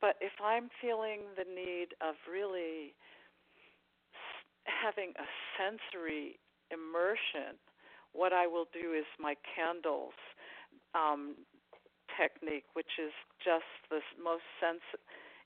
[0.00, 2.94] But if I'm feeling the need of really
[4.64, 5.26] having a
[5.58, 6.38] sensory
[6.70, 7.58] immersion,
[8.12, 10.14] what I will do is my candles
[10.94, 11.34] um,
[12.16, 14.80] technique, which is just the most sens.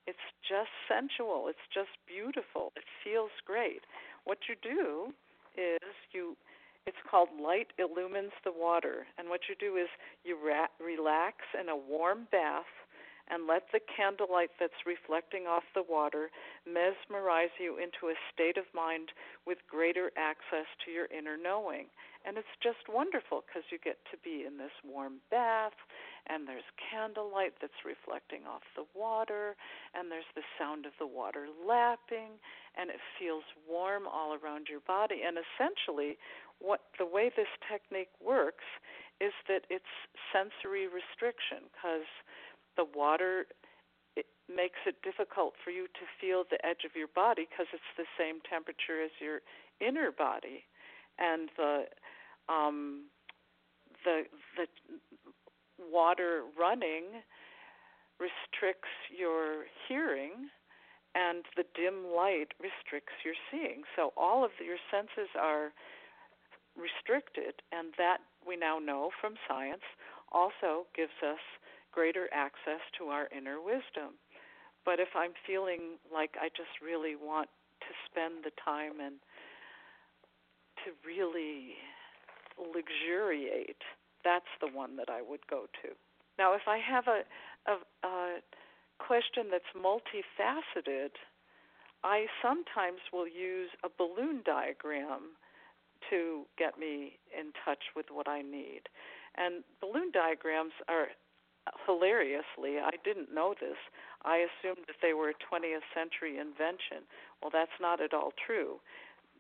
[0.07, 1.47] It's just sensual.
[1.49, 2.73] It's just beautiful.
[2.77, 3.83] It feels great.
[4.25, 5.13] What you do
[5.57, 6.37] is you.
[6.87, 9.89] It's called light illumines the water, and what you do is
[10.25, 12.71] you ra- relax in a warm bath
[13.31, 16.29] and let the candlelight that's reflecting off the water
[16.67, 19.15] mesmerize you into a state of mind
[19.47, 21.87] with greater access to your inner knowing.
[22.27, 25.79] And it's just wonderful because you get to be in this warm bath,
[26.27, 29.57] and there's candlelight that's reflecting off the water,
[29.95, 32.39] and there's the sound of the water lapping,
[32.79, 35.23] and it feels warm all around your body.
[35.27, 36.17] And essentially,
[36.61, 38.65] what the way this technique works
[39.21, 39.91] is that it's
[40.31, 42.07] sensory restriction because
[42.77, 43.47] the water
[44.17, 47.93] it makes it difficult for you to feel the edge of your body because it's
[47.97, 49.41] the same temperature as your
[49.81, 50.65] inner body
[51.19, 51.85] and the
[52.49, 53.07] um
[54.05, 54.25] the
[54.57, 54.67] the
[55.91, 57.23] water running
[58.21, 60.49] restricts your hearing
[61.15, 65.73] and the dim light restricts your seeing so all of your senses are
[66.77, 69.85] restricted and that we now know from science,
[70.33, 71.41] also gives us
[71.93, 74.17] greater access to our inner wisdom.
[74.85, 77.49] But if I'm feeling like I just really want
[77.81, 79.21] to spend the time and
[80.85, 81.77] to really
[82.59, 83.83] luxuriate,
[84.25, 85.89] that's the one that I would go to.
[86.39, 87.23] Now, if I have a,
[87.71, 88.41] a, a
[88.99, 91.11] question that's multifaceted,
[92.05, 95.37] I sometimes will use a balloon diagram
[96.11, 98.83] to get me in touch with what I need.
[99.37, 101.09] And balloon diagrams are
[101.87, 103.79] hilariously, I didn't know this.
[104.25, 107.07] I assumed that they were a 20th century invention.
[107.41, 108.81] Well, that's not at all true.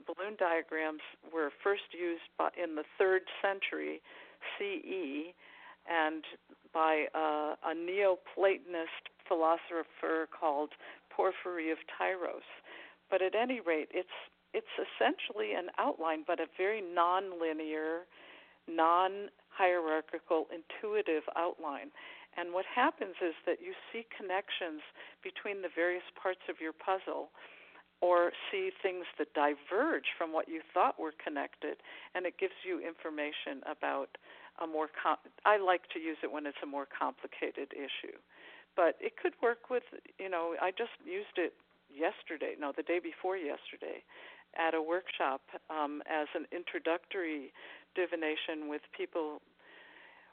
[0.07, 1.03] Balloon diagrams
[1.33, 2.27] were first used
[2.59, 4.03] in the third century
[4.59, 5.35] CE
[5.89, 6.25] and
[6.73, 10.71] by uh, a Neoplatonist philosopher called
[11.11, 12.47] Porphyry of Tyros.
[13.11, 14.09] But at any rate, it's
[14.55, 18.05] it's essentially an outline, but a very nonlinear,
[18.69, 21.89] non-hierarchical, intuitive outline.
[22.37, 24.85] And what happens is that you see connections
[25.25, 27.31] between the various parts of your puzzle
[28.03, 31.77] or see things that diverge from what you thought were connected
[32.15, 34.19] and it gives you information about
[34.61, 38.17] a more com- I like to use it when it's a more complicated issue.
[38.75, 39.85] But it could work with,
[40.19, 41.53] you know, I just used it
[41.93, 44.05] yesterday, no, the day before yesterday
[44.57, 47.53] at a workshop um, as an introductory
[47.95, 49.41] divination with people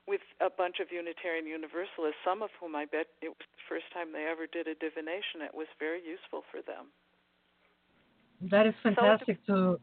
[0.08, 3.86] with a bunch of Unitarian Universalists, some of whom I bet it was the first
[3.94, 5.46] time they ever did a divination.
[5.46, 6.90] It was very useful for them.
[8.50, 9.80] That is fantastic so to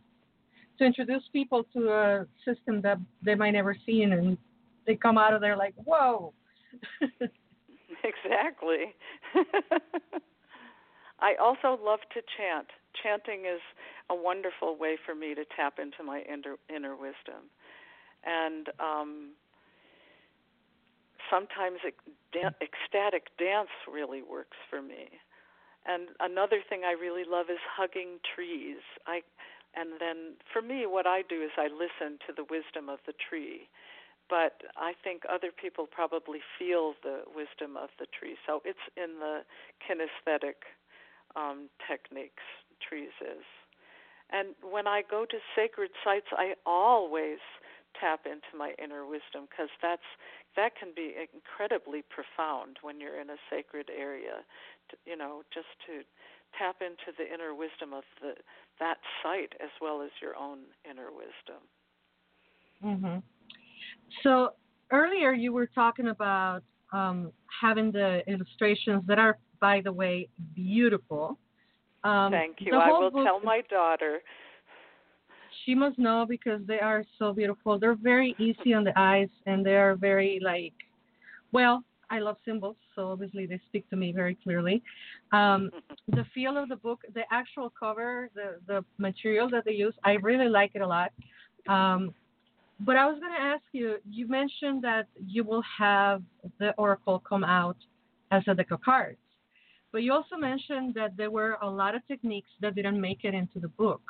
[0.79, 4.39] to introduce people to a system that they might never seen, and
[4.87, 6.33] they come out of there like, whoa.
[8.05, 8.95] exactly.
[11.21, 12.69] I also love to chant.
[13.03, 13.61] Chanting is
[14.11, 17.51] a wonderful way for me to tap into my inner, inner wisdom.
[18.25, 19.31] And um,
[21.31, 21.79] sometimes
[22.35, 25.09] ecstatic dance really works for me.
[25.87, 28.83] And another thing I really love is hugging trees.
[29.07, 29.23] I
[29.77, 33.13] and then for me what I do is I listen to the wisdom of the
[33.13, 33.69] tree.
[34.29, 38.35] But I think other people probably feel the wisdom of the tree.
[38.45, 39.47] So it's in the
[39.87, 40.67] kinesthetic
[41.37, 42.43] um, techniques
[42.83, 43.47] trees is.
[44.31, 47.39] And when I go to sacred sites, I always
[48.01, 50.05] tap into my inner wisdom because that's
[50.57, 54.43] that can be incredibly profound when you're in a sacred area.
[54.91, 56.03] To, you know, just to
[56.59, 58.35] tap into the inner wisdom of the
[58.79, 61.63] that sight as well as your own inner wisdom.
[62.83, 63.23] Mhm.
[64.23, 64.55] So
[64.91, 66.63] earlier you were talking about
[66.93, 71.39] um, having the illustrations that are, by the way, beautiful.
[72.05, 72.77] Um, Thank you.
[72.77, 74.23] I will tell my daughter.
[75.65, 77.79] She must know because they are so beautiful.
[77.79, 80.75] They're very easy on the eyes and they are very like,
[81.51, 84.83] well, I love symbols, so obviously they speak to me very clearly.
[85.33, 85.71] Um,
[86.09, 90.13] the feel of the book, the actual cover, the the material that they use, I
[90.13, 91.13] really like it a lot.
[91.69, 92.15] Um,
[92.81, 96.23] but I was going to ask you, you mentioned that you will have
[96.59, 97.77] the oracle come out
[98.31, 99.19] as a deck of cards,
[99.93, 103.35] but you also mentioned that there were a lot of techniques that didn't make it
[103.35, 104.03] into the book.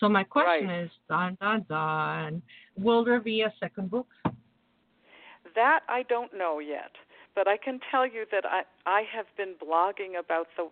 [0.00, 0.84] So my question Right.
[0.84, 2.42] is, dun dun dun,
[2.76, 4.08] will there be a second book?
[5.54, 6.90] That I don't know yet,
[7.34, 10.68] but I can tell you that I I have been blogging about the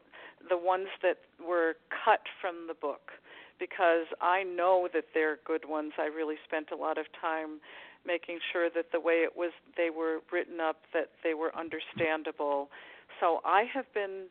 [0.48, 1.74] the ones that were
[2.04, 3.12] cut from the book
[3.58, 5.92] because I know that they're good ones.
[5.98, 7.60] I really spent a lot of time
[8.06, 12.70] making sure that the way it was they were written up that they were understandable.
[13.20, 14.26] So I have been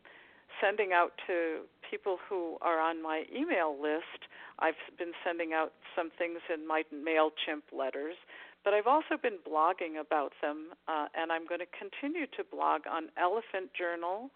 [0.60, 4.28] sending out to people who are on my email list.
[4.58, 8.16] I've been sending out some things in my MailChimp letters,
[8.64, 12.82] but I've also been blogging about them, uh, and I'm going to continue to blog
[12.90, 14.30] on Elephant Journal.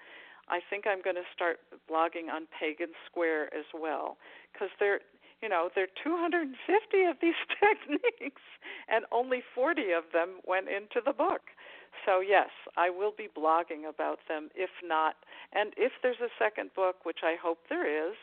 [0.50, 1.60] I think I'm going to start
[1.90, 4.18] blogging on Pagan Square as well,
[4.52, 5.00] because there,
[5.42, 8.42] you know, there are 250 of these techniques,
[8.90, 11.42] and only 40 of them went into the book.
[12.06, 14.50] So yes, I will be blogging about them.
[14.56, 15.16] If not,
[15.54, 18.16] and if there's a second book, which I hope there is,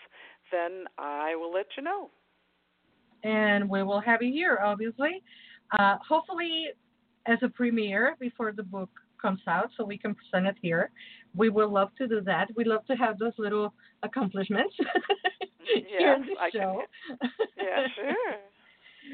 [0.51, 2.10] then I will let you know.
[3.22, 5.22] and we will have it here, obviously.
[5.78, 6.66] Uh, hopefully,
[7.26, 8.90] as a premiere before the book
[9.20, 10.90] comes out, so we can present it here.
[11.34, 12.48] We would love to do that.
[12.56, 13.72] We love to have those little
[14.02, 14.74] accomplishments
[15.88, 16.82] here in the I can- show.
[17.56, 18.14] Yeah, sure.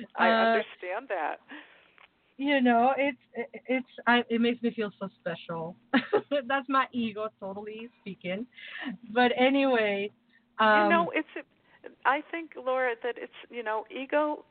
[0.16, 1.36] I Uh, understand that.
[2.38, 3.18] You know, it's
[3.66, 5.74] it's I, it makes me feel so special.
[6.30, 8.46] That's my ego, totally speaking.
[9.14, 10.10] But anyway,
[10.58, 11.28] um, you know, it's.
[12.04, 14.44] I think Laura that it's you know ego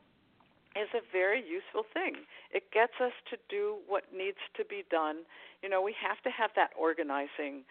[0.76, 2.26] is a very useful thing.
[2.52, 5.24] It gets us to do what needs to be done.
[5.62, 7.64] You know, we have to have that organizing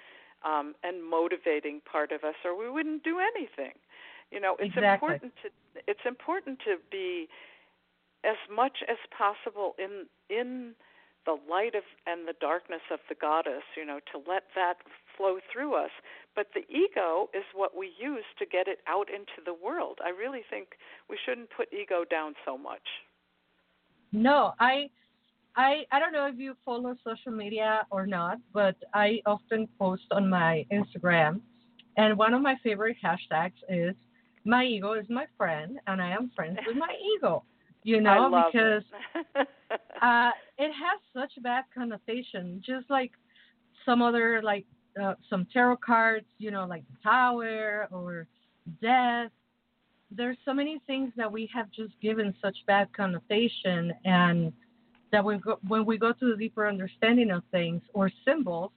[0.43, 3.73] um, and motivating part of us, or we wouldn't do anything.
[4.31, 5.15] You know, it's Exactly.
[5.15, 5.49] important to
[5.87, 7.27] it's important to be
[8.23, 10.73] as much as possible in in
[11.25, 13.63] the light of and the darkness of the goddess.
[13.75, 14.77] You know, to let that
[15.17, 15.91] flow through us.
[16.35, 19.99] But the ego is what we use to get it out into the world.
[20.03, 20.69] I really think
[21.09, 22.81] we shouldn't put ego down so much.
[24.11, 24.89] No, I,
[25.55, 30.03] I, I don't know if you follow social media or not, but I often post
[30.11, 31.41] on my Instagram,
[31.97, 33.95] and one of my favorite hashtags is
[34.43, 37.43] "My ego is my friend, and I am friends with my ego."
[37.85, 38.81] You know, because
[39.35, 39.47] it.
[40.01, 43.11] uh, it has such a bad connotation, just like
[43.85, 44.65] some other like
[44.99, 48.25] uh, some tarot cards, you know, like the Tower or
[48.81, 49.29] Death.
[50.09, 54.51] There's so many things that we have just given such bad connotation, and
[55.11, 58.71] that when go, when we go to the deeper understanding of things or symbols,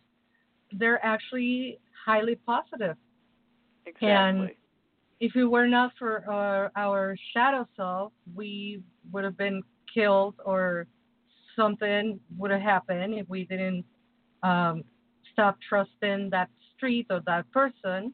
[0.72, 2.96] they're actually highly positive.
[3.86, 4.10] exactly.
[4.10, 4.50] And
[5.20, 9.62] if it were not for our, our shadow self, we would have been
[9.92, 10.86] killed or
[11.56, 13.84] something would have happened if we didn't
[14.42, 14.84] um,
[15.32, 18.12] stop trusting that street or that person.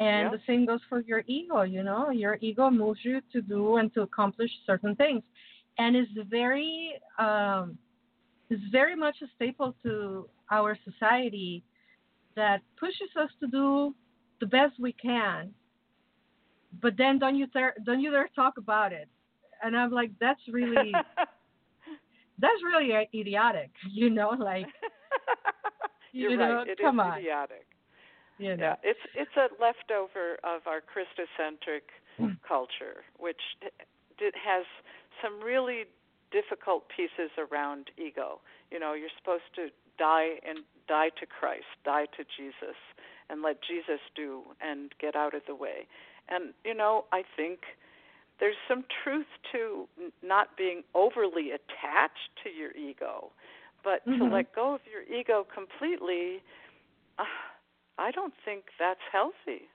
[0.00, 0.30] And Yeah.
[0.30, 3.92] the same goes for your ego, you know, your ego moves you to do and
[3.94, 5.22] to accomplish certain things.
[5.78, 7.78] And it's very, um,
[8.50, 11.62] it's very much a staple to our society
[12.34, 13.94] that pushes us to do
[14.40, 15.54] the best we can
[16.80, 19.08] but then don't you dare don't you dare talk about it
[19.62, 20.92] and i'm like that's really
[22.38, 24.66] that's really idiotic you know like
[26.12, 26.68] You're you know right.
[26.68, 27.66] It is come on idiotic.
[28.38, 31.82] you know Yeah, it's it's a leftover of our Christocentric
[32.20, 32.36] Mm.
[32.46, 33.40] culture, which
[34.18, 34.66] did, has
[35.22, 35.84] some really
[36.30, 38.40] difficult pieces around ego.
[38.70, 39.68] You know, you're supposed to
[39.98, 40.58] die and
[40.88, 42.76] die to Christ, die to Jesus,
[43.30, 45.86] and let Jesus do and get out of the way.
[46.32, 47.60] And you know, I think
[48.40, 49.86] there's some truth to
[50.22, 53.30] not being overly attached to your ego,
[53.84, 54.32] but to Mhm.
[54.32, 56.42] let go of your ego completely.
[57.18, 57.24] Uh,
[57.98, 59.68] I don't think that's healthy.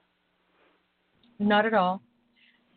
[1.38, 2.02] not at all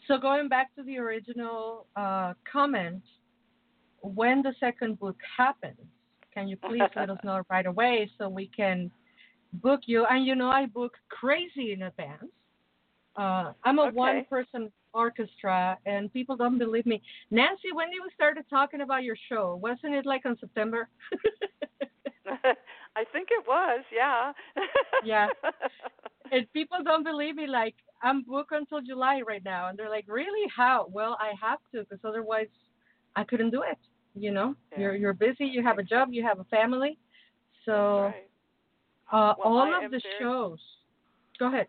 [0.07, 3.01] so going back to the original uh, comment
[4.01, 5.79] when the second book happens
[6.33, 8.91] can you please let us know right away so we can
[9.53, 12.31] book you and you know i book crazy in advance
[13.17, 13.95] uh, i'm a Okay.
[13.95, 19.15] one person orchestra and people don't believe me nancy when you started talking about your
[19.29, 20.89] show wasn't it like on september
[22.95, 24.31] I think it was, yeah.
[25.03, 25.27] Yeah.
[26.31, 30.05] and people don't believe me like i'm booked until july right now and they're like
[30.07, 32.47] really how well i have to because otherwise
[33.15, 33.77] i couldn't do it
[34.15, 34.79] you know Yeah.
[34.79, 36.97] you're you're busy you have a job you have a family
[37.65, 37.73] so
[38.13, 38.29] right.
[39.11, 40.59] uh Well, all I of the very- shows
[41.39, 41.67] go ahead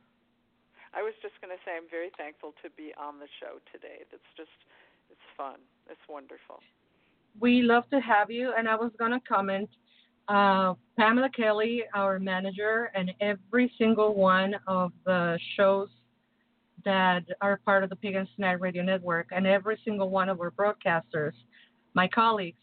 [0.95, 4.05] I was just going to say I'm very thankful to be on the show today.
[4.11, 4.53] That's just
[5.11, 5.57] it's fun.
[5.91, 6.61] It's wonderful.
[7.41, 9.69] we love to have you and i was going to comment
[10.29, 15.89] uh, pamela kelly our manager and every single one of the shows
[16.85, 20.51] that are part of the Pagans Tonight Radio Network and every single one of our
[20.51, 21.33] broadcasters,
[21.95, 22.59] my colleagues,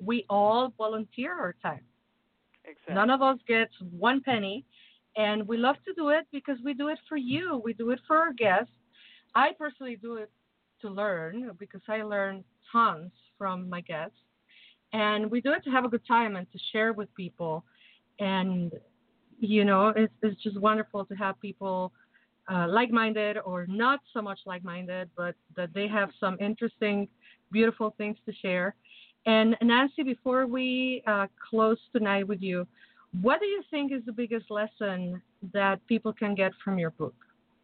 [0.00, 1.80] we all volunteer our time.
[2.64, 2.94] Exactly.
[2.94, 4.64] None of us gets one penny,
[5.16, 7.60] and we love to do it because we do it for you.
[7.64, 8.72] We do it for our guests.
[9.34, 10.30] I personally do it
[10.82, 14.16] to learn because I learn tons from my guests,
[14.92, 17.64] and we do it to have a good time and to share with people.
[18.20, 18.72] And
[19.38, 21.92] you know, it's it's just wonderful to have people
[22.52, 27.08] uh, like-minded or not so much like-minded, but that they have some interesting,
[27.50, 28.74] beautiful things to share.
[29.26, 32.66] And Nancy, before we uh, close tonight with you,
[33.20, 35.20] what do you think is the biggest lesson
[35.52, 37.14] that people can get from your book?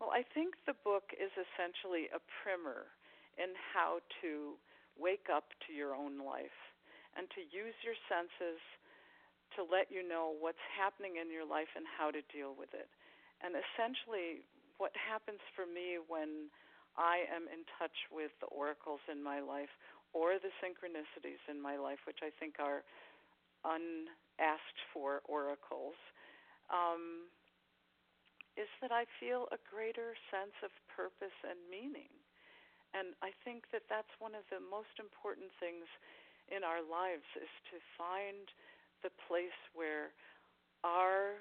[0.01, 2.93] Well, I think the book is essentially a primer
[3.41, 4.59] in how to
[4.99, 6.59] wake up to your own life
[7.17, 8.61] and to use your senses
[9.57, 12.91] to let you know what's happening in your life and how to deal with it.
[13.41, 14.45] And essentially,
[14.77, 16.53] what happens for me when
[16.99, 19.73] I am in touch with the oracles in my life
[20.13, 22.85] or the synchronicities in my life, which I think are
[24.39, 25.99] unasked for oracles,
[26.71, 27.27] um,
[28.57, 32.11] is that I feel a greater sense of purpose and meaning.
[32.95, 35.87] And I think that that's one of the most important things
[36.49, 38.49] in our lives is to find
[39.03, 40.11] the place where
[40.83, 41.37] our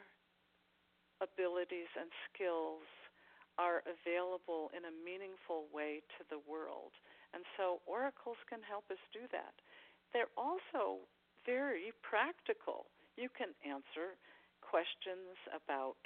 [1.21, 2.85] abilities and skills
[3.57, 6.93] are available in a meaningful way to the world
[7.33, 9.53] And so oracles can help us do that.
[10.13, 11.05] They're also
[11.47, 12.91] very practical.
[13.15, 14.19] You can answer
[14.59, 15.97] questions about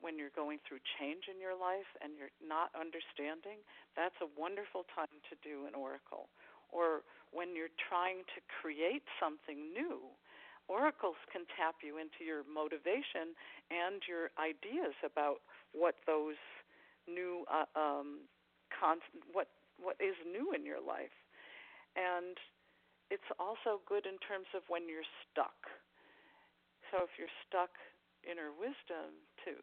[0.00, 3.60] when you're going through change in your life and you're not understanding.
[3.92, 6.32] That's a wonderful time to do an oracle.
[6.72, 10.08] Or when you're trying to create something new,
[10.68, 13.36] oracles can tap you into your motivation
[13.68, 15.44] and your ideas about
[15.74, 16.38] what those
[17.08, 18.28] new uh, um,
[18.68, 19.48] con- what
[19.80, 21.14] what is new in your life,
[21.96, 22.36] and
[23.08, 25.56] it's also good in terms of when you're stuck.
[26.90, 27.72] So if you're stuck,
[28.24, 29.60] inner wisdom to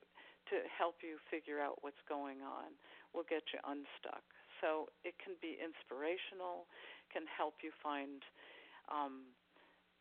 [0.53, 2.69] to help you figure out what's going on
[3.17, 4.21] will get you unstuck.
[4.61, 6.69] So it can be inspirational,
[7.09, 8.21] can help you find
[8.85, 9.33] um,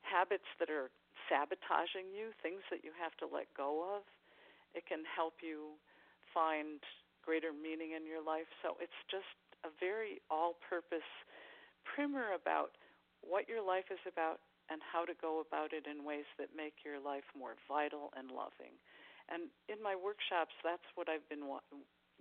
[0.05, 0.93] habits that are
[1.33, 4.05] sabotaging you, things that you have to let go of.
[4.77, 5.81] It can help you
[6.37, 6.85] find
[7.25, 8.49] greater meaning in your life.
[8.61, 9.33] So it's just
[9.65, 11.09] a very all purpose
[11.89, 12.77] primer about
[13.27, 14.41] what your life is about
[14.73, 18.33] and how to go about it in ways that make your life more vital and
[18.33, 18.77] loving.
[19.29, 21.65] And in my workshops, that's what I've been wa-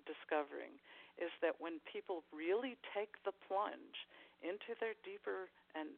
[0.03, 0.79] discovering
[1.19, 4.09] is that when people really take the plunge
[4.41, 5.47] into their deeper
[5.77, 5.93] and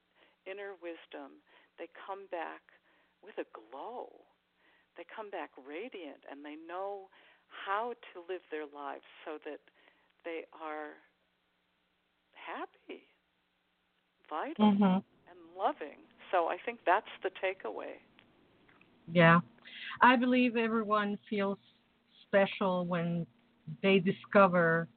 [0.45, 1.41] inner wisdom,
[1.79, 2.61] they come back
[3.23, 4.11] with a glow.
[4.99, 7.07] They come back radiant and they know
[7.47, 9.61] how to live their lives so that
[10.27, 10.97] they are
[12.33, 13.07] happy,
[14.35, 15.03] vital, Mhm.
[15.29, 15.99] and loving.
[16.31, 17.99] So I think that's the takeaway.
[19.11, 19.39] Yeah.
[20.01, 21.59] I believe everyone feels
[22.23, 23.25] special when
[23.81, 24.87] they discover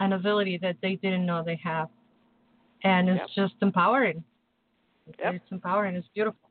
[0.00, 1.90] an ability that they didn't know they have.
[2.84, 3.50] And it's Yep.
[3.50, 4.24] just empowering.
[5.18, 5.34] Yep.
[5.34, 5.94] It's empowering.
[5.96, 6.48] It's beautiful.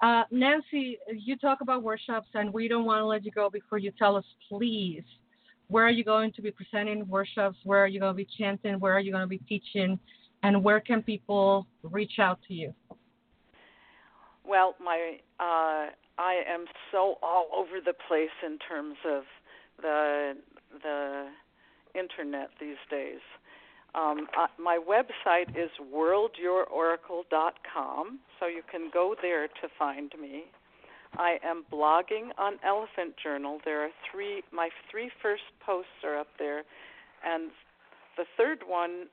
[0.00, 3.78] Uh, Nancy, you talk about workshops, and we don't want to let you go before
[3.78, 5.04] you tell us, please,
[5.68, 7.58] where are you going to be presenting workshops?
[7.64, 8.80] Where are you going to be chanting?
[8.80, 9.98] Where are you going to be teaching?
[10.42, 12.74] And where can people reach out to you?
[14.44, 19.22] Well, my uh, I am so all over the place in terms of
[19.80, 20.34] the
[20.82, 21.28] the
[21.94, 23.20] internet these days.
[23.94, 30.44] Um, uh, my website is worldyouroracle.com, so you can go there to find me.
[31.18, 33.60] I am blogging on Elephant Journal.
[33.66, 34.42] There are three.
[34.50, 36.64] My three first posts are up there,
[37.24, 37.50] and
[38.16, 39.08] the third one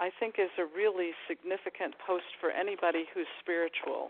[0.00, 4.08] I think is a really significant post for anybody who's spiritual.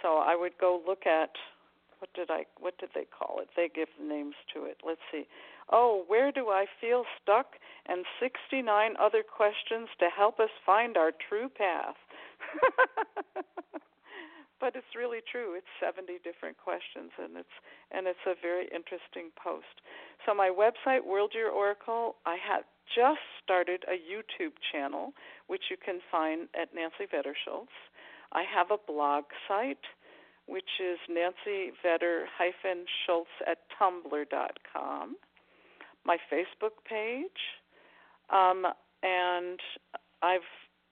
[0.00, 1.34] So I would go look at
[1.98, 3.48] what did I what did they call it?
[3.56, 4.78] They give names to it.
[4.86, 5.26] Let's see.
[5.72, 7.56] Oh, where do I feel stuck?
[7.86, 11.96] And 69 other questions to help us find our true path.
[14.60, 15.56] but it's really true.
[15.56, 17.56] It's 70 different questions and it's
[17.90, 19.80] and it's a very interesting post.
[20.26, 25.12] So my website World Your Oracle, I have just started a YouTube channel
[25.46, 27.72] which you can find at Nancy Vetter Schultz.
[28.32, 29.84] I have a blog site
[30.46, 35.16] which is Nancy Vedder hyphen Shults at tumblr.com.
[36.04, 37.30] My Facebook page,
[38.30, 38.66] um,
[39.02, 39.58] and
[40.22, 40.40] I've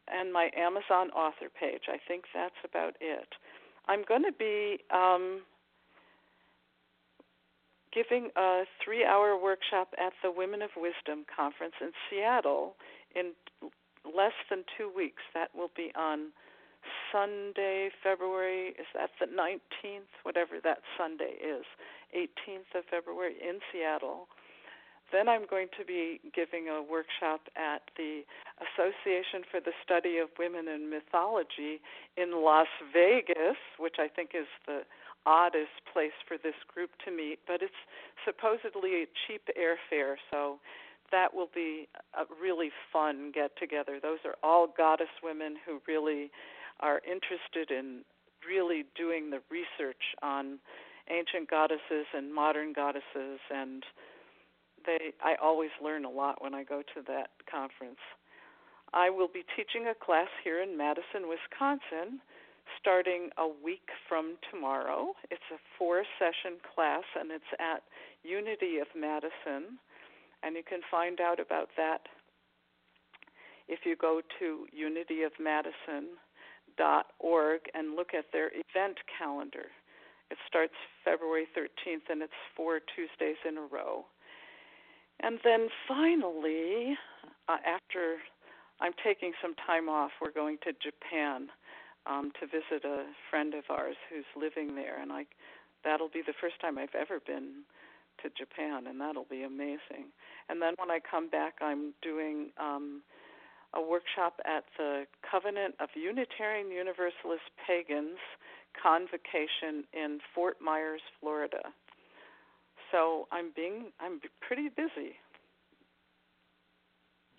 [0.08, 1.82] and my Amazon author page.
[1.88, 3.28] I think that's about it.
[3.88, 5.42] I'm going to be um,
[7.94, 12.74] giving a three-hour workshop at the Women of Wisdom conference in Seattle
[13.14, 13.32] in
[14.04, 15.22] less than two weeks.
[15.34, 16.32] That will be on
[17.12, 20.10] Sunday, February, is that the 19th?
[20.24, 21.64] Whatever that Sunday is,
[22.16, 24.26] 18th of February in Seattle.
[25.12, 28.24] Then I'm going to be giving a workshop at the
[28.56, 31.84] Association for the Study of Women in Mythology
[32.16, 34.82] in Las Vegas, which I think is the
[35.26, 37.82] oddest place for this group to meet, but it's
[38.24, 40.58] supposedly a cheap airfare, so
[41.10, 44.00] that will be a really fun get together.
[44.02, 46.30] Those are all goddess women who really
[46.80, 48.00] are interested in
[48.46, 50.58] really doing the research on
[51.10, 53.84] ancient goddesses and modern goddesses and
[54.86, 58.00] they I always learn a lot when I go to that conference.
[58.92, 62.20] I will be teaching a class here in Madison, Wisconsin
[62.80, 65.12] starting a week from tomorrow.
[65.30, 67.82] It's a four session class and it's at
[68.22, 69.78] Unity of Madison
[70.42, 72.02] and you can find out about that
[73.68, 79.66] if you go to unityofmadison.org and look at their event calendar.
[80.30, 80.72] It starts
[81.04, 84.06] February 13th and it's four Tuesdays in a row.
[85.20, 86.96] And then finally,
[87.48, 88.16] uh, after
[88.80, 91.48] I'm taking some time off, we're going to Japan
[92.06, 95.26] um, to visit a friend of ours who's living there, and I
[95.84, 97.64] that'll be the first time I've ever been
[98.22, 100.12] to Japan, and that'll be amazing.
[100.48, 103.02] And then when I come back, I'm doing um,
[103.74, 108.18] a workshop at the Covenant of Unitarian Universalist Pagans
[108.80, 111.72] convocation in Fort Myers, Florida.
[112.90, 115.16] So I'm being I'm pretty busy.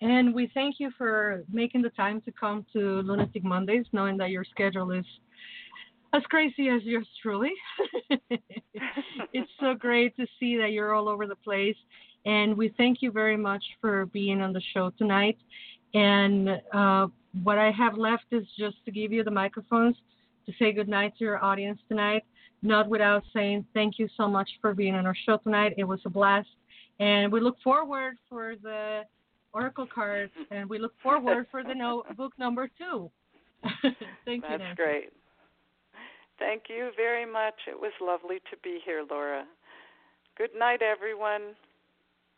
[0.04, 4.28] And we thank you for making the time to come to Lunatic Mondays, knowing that
[4.28, 5.06] your schedule is
[6.12, 7.52] as crazy as yours truly.
[9.32, 11.76] it's so great to see that you're all over the place.
[12.26, 15.38] And we thank you very much for being on the show tonight.
[15.94, 17.06] And uh,
[17.42, 19.96] what I have left is just to give you the microphones
[20.44, 22.24] to say goodnight to your audience tonight,
[22.62, 25.72] not without saying thank you so much for being on our show tonight.
[25.78, 26.48] It was a blast.
[27.00, 29.04] And we look forward for the
[29.54, 33.10] Oracle cards, and we look forward for the no- book number two.
[34.26, 34.74] thank That's you, Nancy.
[34.76, 35.12] great.
[36.38, 37.54] Thank you very much.
[37.68, 39.44] It was lovely to be here, Laura.
[40.36, 41.54] Good night, everyone.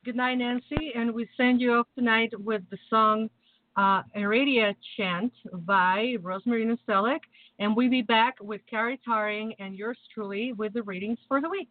[0.04, 0.92] Good night, Nancy.
[0.94, 3.30] And we send you off tonight with the song
[3.76, 5.32] uh, Aradia Chant
[5.64, 7.20] by Rosemary Nostelic.
[7.58, 11.48] And we'll be back with Carrie Taring and yours truly with the readings for the
[11.48, 11.70] week.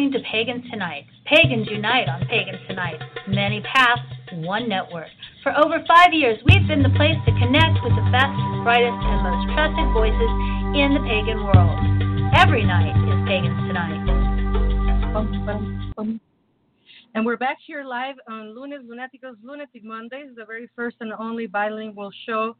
[0.00, 1.04] Listening to Pagans Tonight.
[1.26, 2.98] Pagans unite on Pagans Tonight.
[3.28, 4.00] Many paths,
[4.32, 5.08] one network.
[5.42, 8.32] For over five years, we've been the place to connect with the best,
[8.64, 10.32] brightest, and most trusted voices
[10.72, 11.76] in the pagan world.
[12.34, 14.00] Every night is Pagans Tonight.
[17.14, 21.46] And we're back here live on Lunes Lunaticos Lunatic Mondays, the very first and only
[21.46, 22.56] bilingual show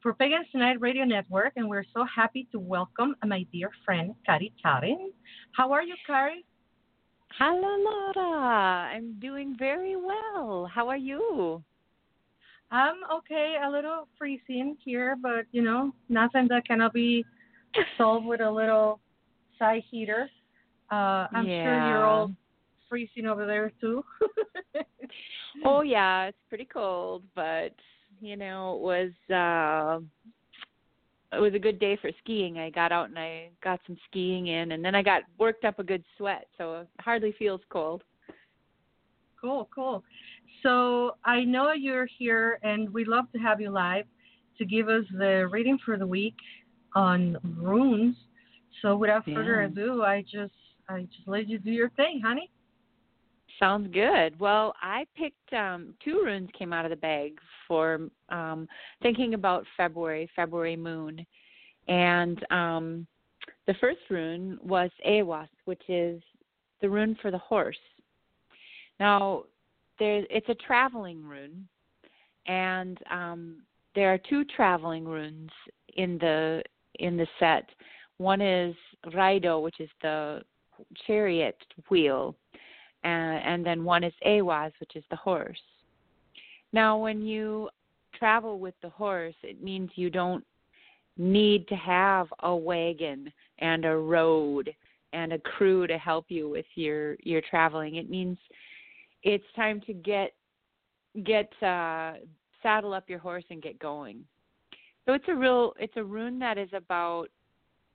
[0.00, 1.54] for Pagans Tonight Radio Network.
[1.56, 5.08] And we're so happy to welcome my dear friend, Kari Tarin.
[5.56, 6.44] How are you, Kari?
[7.38, 8.90] Hello, Laura.
[8.94, 10.70] I'm doing very well.
[10.72, 11.62] How are you?
[12.70, 17.24] I'm okay, a little freezing here, but you know, nothing that cannot be
[17.98, 19.00] solved with a little
[19.58, 20.28] side heater.
[20.90, 22.30] Uh, I'm sure you're all
[22.88, 24.04] freezing over there too.
[25.64, 27.72] Oh yeah, it's pretty cold, but
[28.20, 30.00] you know, it was uh
[31.36, 32.58] it was a good day for skiing.
[32.58, 35.78] I got out and I got some skiing in, and then I got worked up
[35.78, 38.02] a good sweat, so it hardly feels cold.
[39.40, 40.02] Cool, cool.
[40.62, 44.06] So I know you're here, and we love to have you live
[44.58, 46.36] to give us the reading for the week
[46.94, 48.16] on runes.
[48.80, 49.66] So without further Yeah.
[49.66, 50.54] ado, I just
[50.88, 52.50] I just let you do your thing, honey.
[53.58, 54.38] Sounds good.
[54.40, 58.68] Well, I picked um two runes came out of the bag for um
[59.02, 61.24] thinking about February, February moon.
[61.88, 63.06] And um
[63.66, 66.22] the first rune was Ehwaz, which is
[66.80, 67.78] the rune for the horse.
[69.00, 69.44] Now,
[69.98, 71.68] there it's a traveling rune
[72.46, 73.62] and um
[73.94, 75.50] there are two traveling runes
[75.96, 76.62] in the
[76.98, 77.68] in the set.
[78.18, 78.74] One is
[79.06, 80.42] Raido, which is the
[81.06, 81.56] chariot
[81.88, 82.36] wheel,
[83.04, 85.60] uh, and then one is Ehwaz, which is the horse.
[86.72, 87.68] Now, when you
[88.18, 90.44] travel with the horse, it means you don't
[91.16, 94.74] need to have a wagon and a road
[95.12, 97.96] and a crew to help you with your your traveling.
[97.96, 98.36] It means
[99.22, 100.32] it's time to get
[101.24, 102.14] get uh
[102.62, 104.24] saddle up your horse and get going.
[105.06, 107.26] So it's a real it's a rune that is about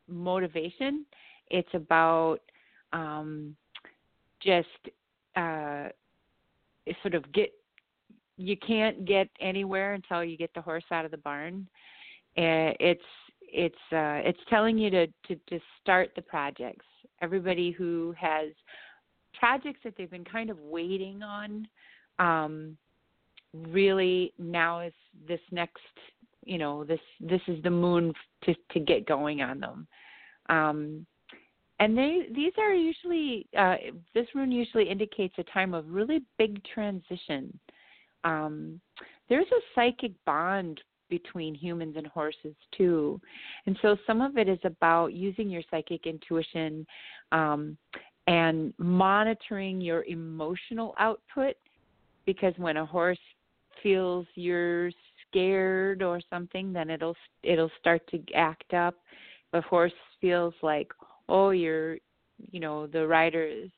[0.08, 1.06] motivation.
[1.50, 2.40] It's about
[2.94, 3.56] um
[4.42, 4.68] just
[5.40, 5.90] uh
[7.02, 7.52] sort of get
[8.38, 11.68] you can't get anywhere until you get the horse out of the barn.
[12.38, 13.02] Uh, it's
[13.42, 16.86] it's uh it's telling you to to start the projects.
[17.22, 18.50] Everybody who has
[19.38, 21.68] projects that they've been kind of waiting on
[22.20, 22.78] um
[23.54, 24.94] really now is
[25.28, 25.82] this next
[26.46, 28.14] you know this this is the moon
[28.44, 29.88] to to get going on them
[30.50, 31.06] um
[31.80, 33.76] and they these are usually uh
[34.14, 37.58] this rune usually indicates a time of really big transition.
[38.24, 38.80] Um
[39.30, 43.20] there's a psychic bond between humans and horses too.
[43.66, 46.86] And so some of it is about using your psychic intuition
[47.32, 47.78] um
[48.28, 51.56] and monitoring your emotional output
[52.26, 53.18] because when a horse
[53.82, 54.92] feels you're
[55.28, 58.96] scared or something then it'll it'll start to act up.
[59.54, 60.92] If a horse feels like
[61.30, 61.98] oh you're
[62.52, 63.70] you know the rider is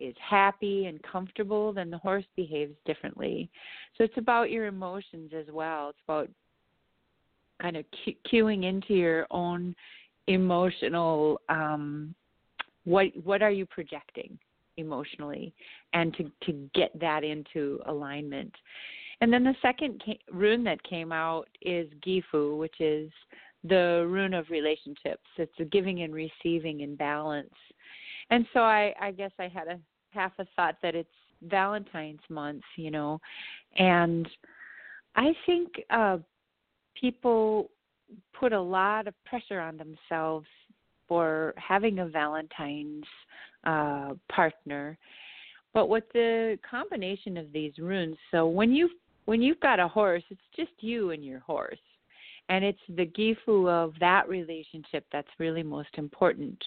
[0.00, 3.48] is happy and comfortable then the horse behaves differently.
[3.96, 5.90] So it's about your emotions as well.
[5.90, 6.28] It's about
[7.60, 9.74] kind of cu- cueing into your own
[10.26, 12.14] emotional um
[12.84, 14.38] what what are you projecting
[14.76, 15.52] emotionally?
[15.92, 18.52] And to to get that into alignment.
[19.20, 23.10] And then the second ca- rune that came out is gifu which is
[23.64, 25.24] the rune of relationships.
[25.36, 27.54] It's a giving and receiving in balance.
[28.30, 29.78] And so i i guess i had a
[30.10, 31.08] half a thought that it's
[31.42, 33.20] valentine's month you know
[33.76, 34.28] and
[35.16, 36.16] i think uh
[36.98, 37.68] people
[38.38, 40.46] put a lot of pressure on themselves
[41.08, 43.04] for having a Valentine's
[43.64, 44.96] uh, partner.
[45.74, 48.88] But with the combination of these runes, so when you
[49.24, 51.78] when you've got a horse, it's just you and your horse,
[52.52, 56.62] and it's the gifu of that relationship that's really most important.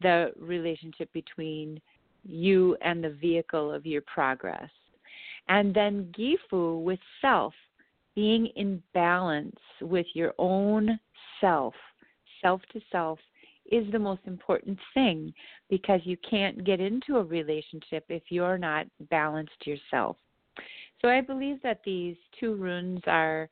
[0.00, 1.80] The relationship between
[2.22, 4.70] you and the vehicle of your progress,
[5.48, 7.52] and then gifu with self,
[8.14, 11.00] being in balance with your own
[11.40, 11.74] self,
[12.40, 13.18] self to self,
[13.72, 15.34] is the most important thing
[15.68, 20.16] because you can't get into a relationship if you're not balanced yourself.
[21.02, 23.48] So I believe that these two runes are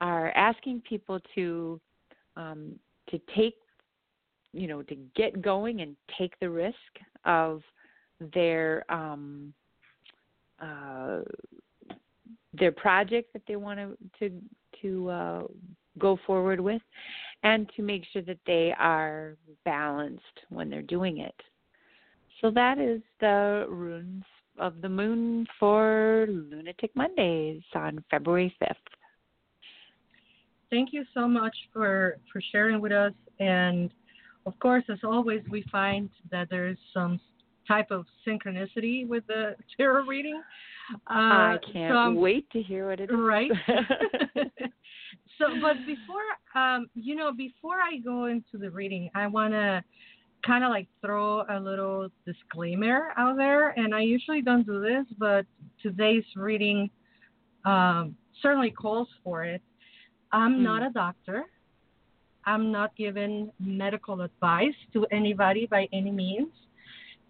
[0.00, 1.80] are asking people to
[2.36, 2.78] um,
[3.10, 3.56] to take
[4.52, 6.74] you know to get going and take the risk
[7.24, 7.62] of
[8.34, 9.52] their um,
[10.60, 11.20] uh,
[12.58, 13.78] their project that they want
[14.18, 14.30] to
[14.82, 15.42] to uh,
[15.98, 16.82] go forward with,
[17.42, 21.34] and to make sure that they are balanced when they're doing it.
[22.40, 24.24] So that is the runes
[24.58, 28.74] of the moon for Lunatic Mondays on February 5th.
[30.70, 33.12] Thank you so much for for sharing with us.
[33.40, 33.90] And
[34.46, 37.20] of course, as always, we find that there is some
[37.66, 40.42] type of synchronicity with the tarot reading.
[41.10, 43.16] Uh, I can't so wait to hear what it is.
[43.16, 43.50] Right.
[45.38, 49.84] so, but before, um, you know, before I go into the reading, I want to
[50.46, 53.70] kind of like throw a little disclaimer out there.
[53.70, 55.44] And I usually don't do this, but
[55.82, 56.88] today's reading
[57.64, 59.60] um, certainly calls for it.
[60.32, 60.62] I'm Hmm.
[60.62, 61.46] not a doctor.
[62.44, 66.52] I'm not giving medical advice to anybody by any means.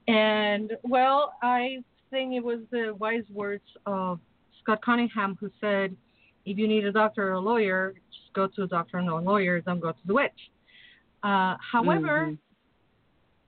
[0.06, 4.20] And well, I think it was the wise words of
[4.60, 5.96] Scott Cunningham who said,
[6.44, 9.16] If you need a doctor or a lawyer, just go to a doctor and a
[9.16, 9.60] lawyer.
[9.60, 10.50] Don't go to the witch.
[11.22, 12.38] Uh, however, Mhm.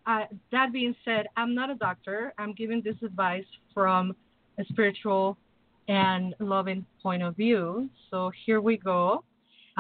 [0.07, 2.35] uh, that being said, I'm not a doctor.
[2.37, 4.15] I'm giving this advice from
[4.59, 5.39] a spiritual
[5.89, 7.89] and loving point of view.
[8.11, 9.25] So here we go.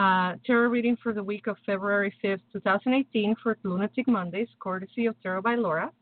[0.00, 5.14] Uh, tarot reading for the week of February 5th, 2018 for Lunatic Mondays, courtesy of
[5.22, 5.92] Tarot by Laura.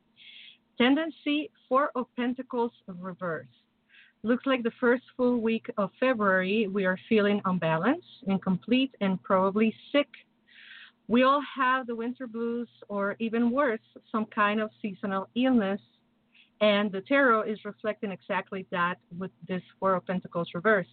[0.81, 3.49] Tendency Four of Pentacles reverse.
[4.23, 9.75] Looks like the first full week of February we are feeling unbalanced, incomplete, and probably
[9.91, 10.07] sick.
[11.09, 13.81] We all have the winter blues, or even worse,
[14.13, 15.81] some kind of seasonal illness.
[16.61, 20.87] And the tarot is reflecting exactly that with this Four of Pentacles reverse.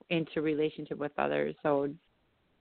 [0.09, 1.55] into relationship with others.
[1.63, 1.89] So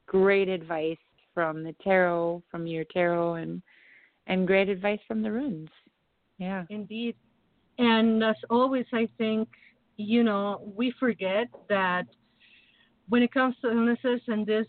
[0.06, 0.98] great advice
[1.34, 3.62] from the tarot, from your tarot, and
[4.28, 5.68] and great advice from the runes.
[6.38, 6.64] Yeah.
[6.70, 7.16] Indeed.
[7.78, 9.48] And as always, I think,
[9.96, 12.04] you know, we forget that
[13.08, 14.66] when it comes to illnesses and this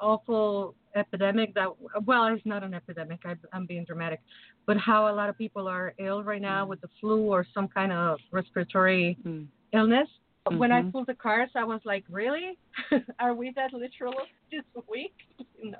[0.00, 1.68] awful epidemic that,
[2.04, 4.20] well, it's not an epidemic, I, I'm being dramatic,
[4.66, 7.68] but how a lot of people are ill right now with the flu or some
[7.68, 9.46] kind of respiratory Mm.
[9.72, 10.08] illness.
[10.50, 10.92] When I Mhm.
[10.92, 12.56] pulled the cards, I was like, really?
[13.18, 14.14] are we that literal
[14.50, 15.14] this week?
[15.62, 15.78] know,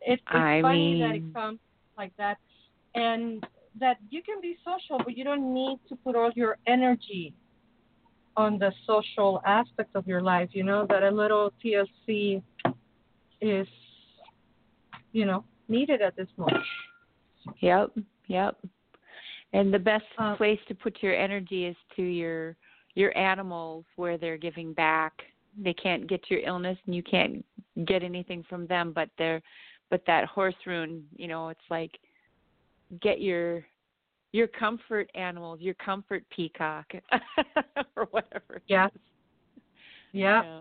[0.00, 1.58] it's, it's I funny that mean- it comes
[1.96, 2.38] like that,
[2.94, 3.46] and
[3.78, 7.32] that you can be social, but you don't need to put all your energy
[8.36, 10.48] on the social aspect of your life.
[10.52, 12.42] You know that a little TLC
[13.40, 13.66] is,
[15.12, 16.64] you know, needed at this moment.
[17.60, 17.92] Yep.
[18.26, 18.58] Yep.
[19.52, 22.56] And the best Uh, place to put your energy is to your
[22.94, 25.12] your animals where they're giving back.
[25.56, 27.44] They can't get your illness and you can't
[27.84, 29.42] get anything from them, but they're
[29.90, 31.98] but that horse rune, you know, it's like
[33.00, 33.64] get your
[34.32, 36.86] your comfort animals, your comfort peacock
[37.96, 38.62] or whatever.
[38.66, 38.88] Yeah.
[40.12, 40.42] Yeah.
[40.42, 40.60] Yeah.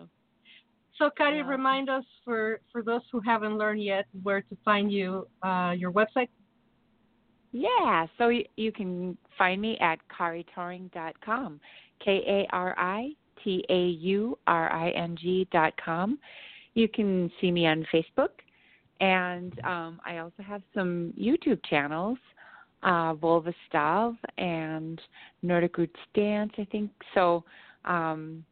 [0.99, 1.47] So, Kari, Yeah.
[1.47, 5.91] remind us for for those who haven't learned yet where to find you, uh, your
[5.91, 6.29] website.
[7.51, 11.59] Yeah, so you, you can find me at karitauring.com,
[11.99, 16.19] K A R I T A U R I N G dot com.
[16.75, 18.29] You can see me on Facebook,
[18.99, 22.19] and um, I also have some YouTube channels,
[22.83, 25.01] uh, Volva Stav and
[25.41, 26.91] Nordic Roots Dance, I think.
[27.15, 27.43] So,
[27.85, 28.43] um,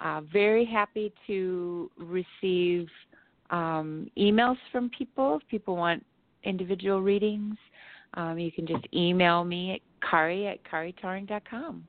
[0.00, 2.88] uh, very happy to receive
[3.50, 6.04] um, emails from people if people want
[6.44, 7.56] individual readings.
[8.14, 11.84] Um, you can just email me at kari at karitauring.com.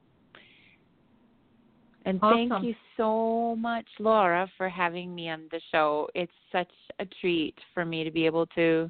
[2.06, 6.10] And thank you so much, Laura, for having me on the show.
[6.16, 8.90] It's such a treat for me to be able to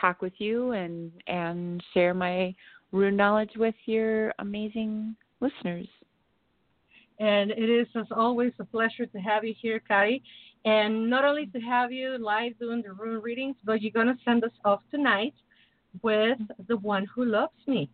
[0.00, 2.54] talk with you and and share my
[2.92, 5.86] rune knowledge with your amazing listeners.
[7.18, 10.22] And it is, as always, a pleasure to have you here, Kari.
[10.64, 14.18] And not only to have you live doing the rune readings, but you're going to
[14.24, 15.34] send us off tonight
[16.02, 16.38] with
[16.68, 17.88] the one who loves me.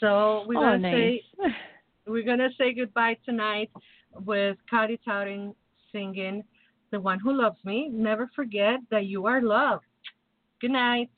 [0.00, 1.22] So we're Oh, going to say
[2.06, 3.70] we're going to say goodbye tonight
[4.24, 5.54] with Kari Tauring
[5.92, 6.42] singing
[6.90, 7.88] The One Who Loves Me.
[7.92, 9.84] Never forget that you are loved.
[10.60, 11.10] Good night.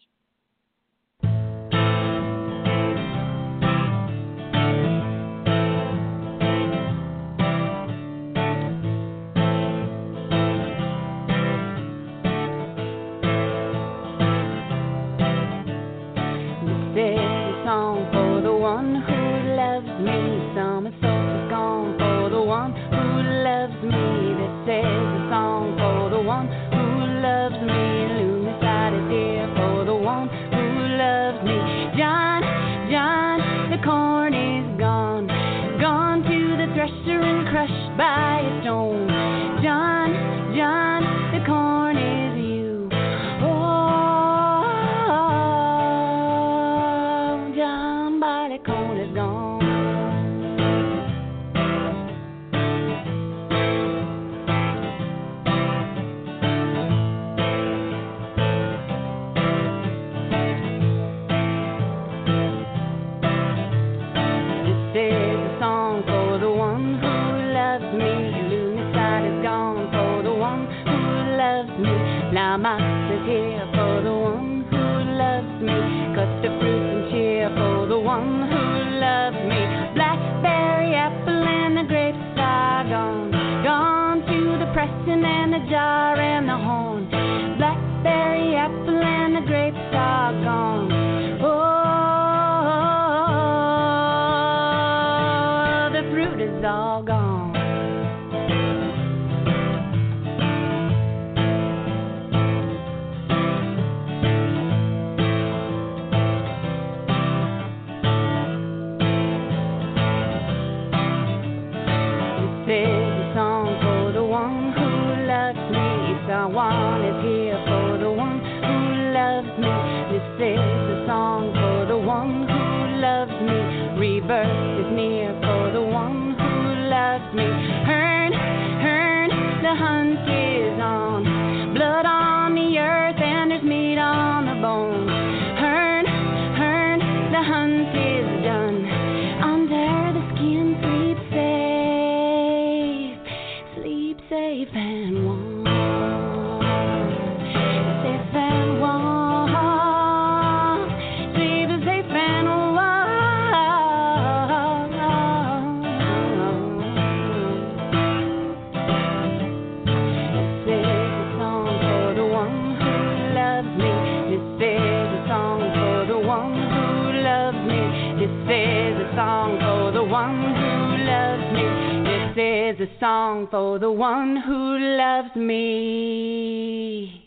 [173.33, 177.19] Song for the one who loves me.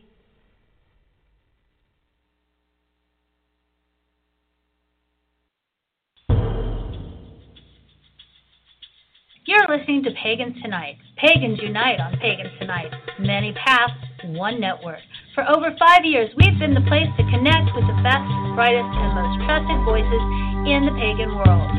[9.45, 10.97] You're listening to Pagans Tonight.
[11.17, 12.91] Pagans unite on Pagans Tonight.
[13.19, 13.93] Many paths,
[14.25, 14.99] one network.
[15.33, 19.13] For over five years, we've been the place to connect with the best, brightest, and
[19.15, 20.23] most trusted voices
[20.69, 21.69] in the pagan world.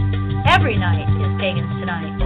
[0.48, 2.25] Every night is Pagans Tonight.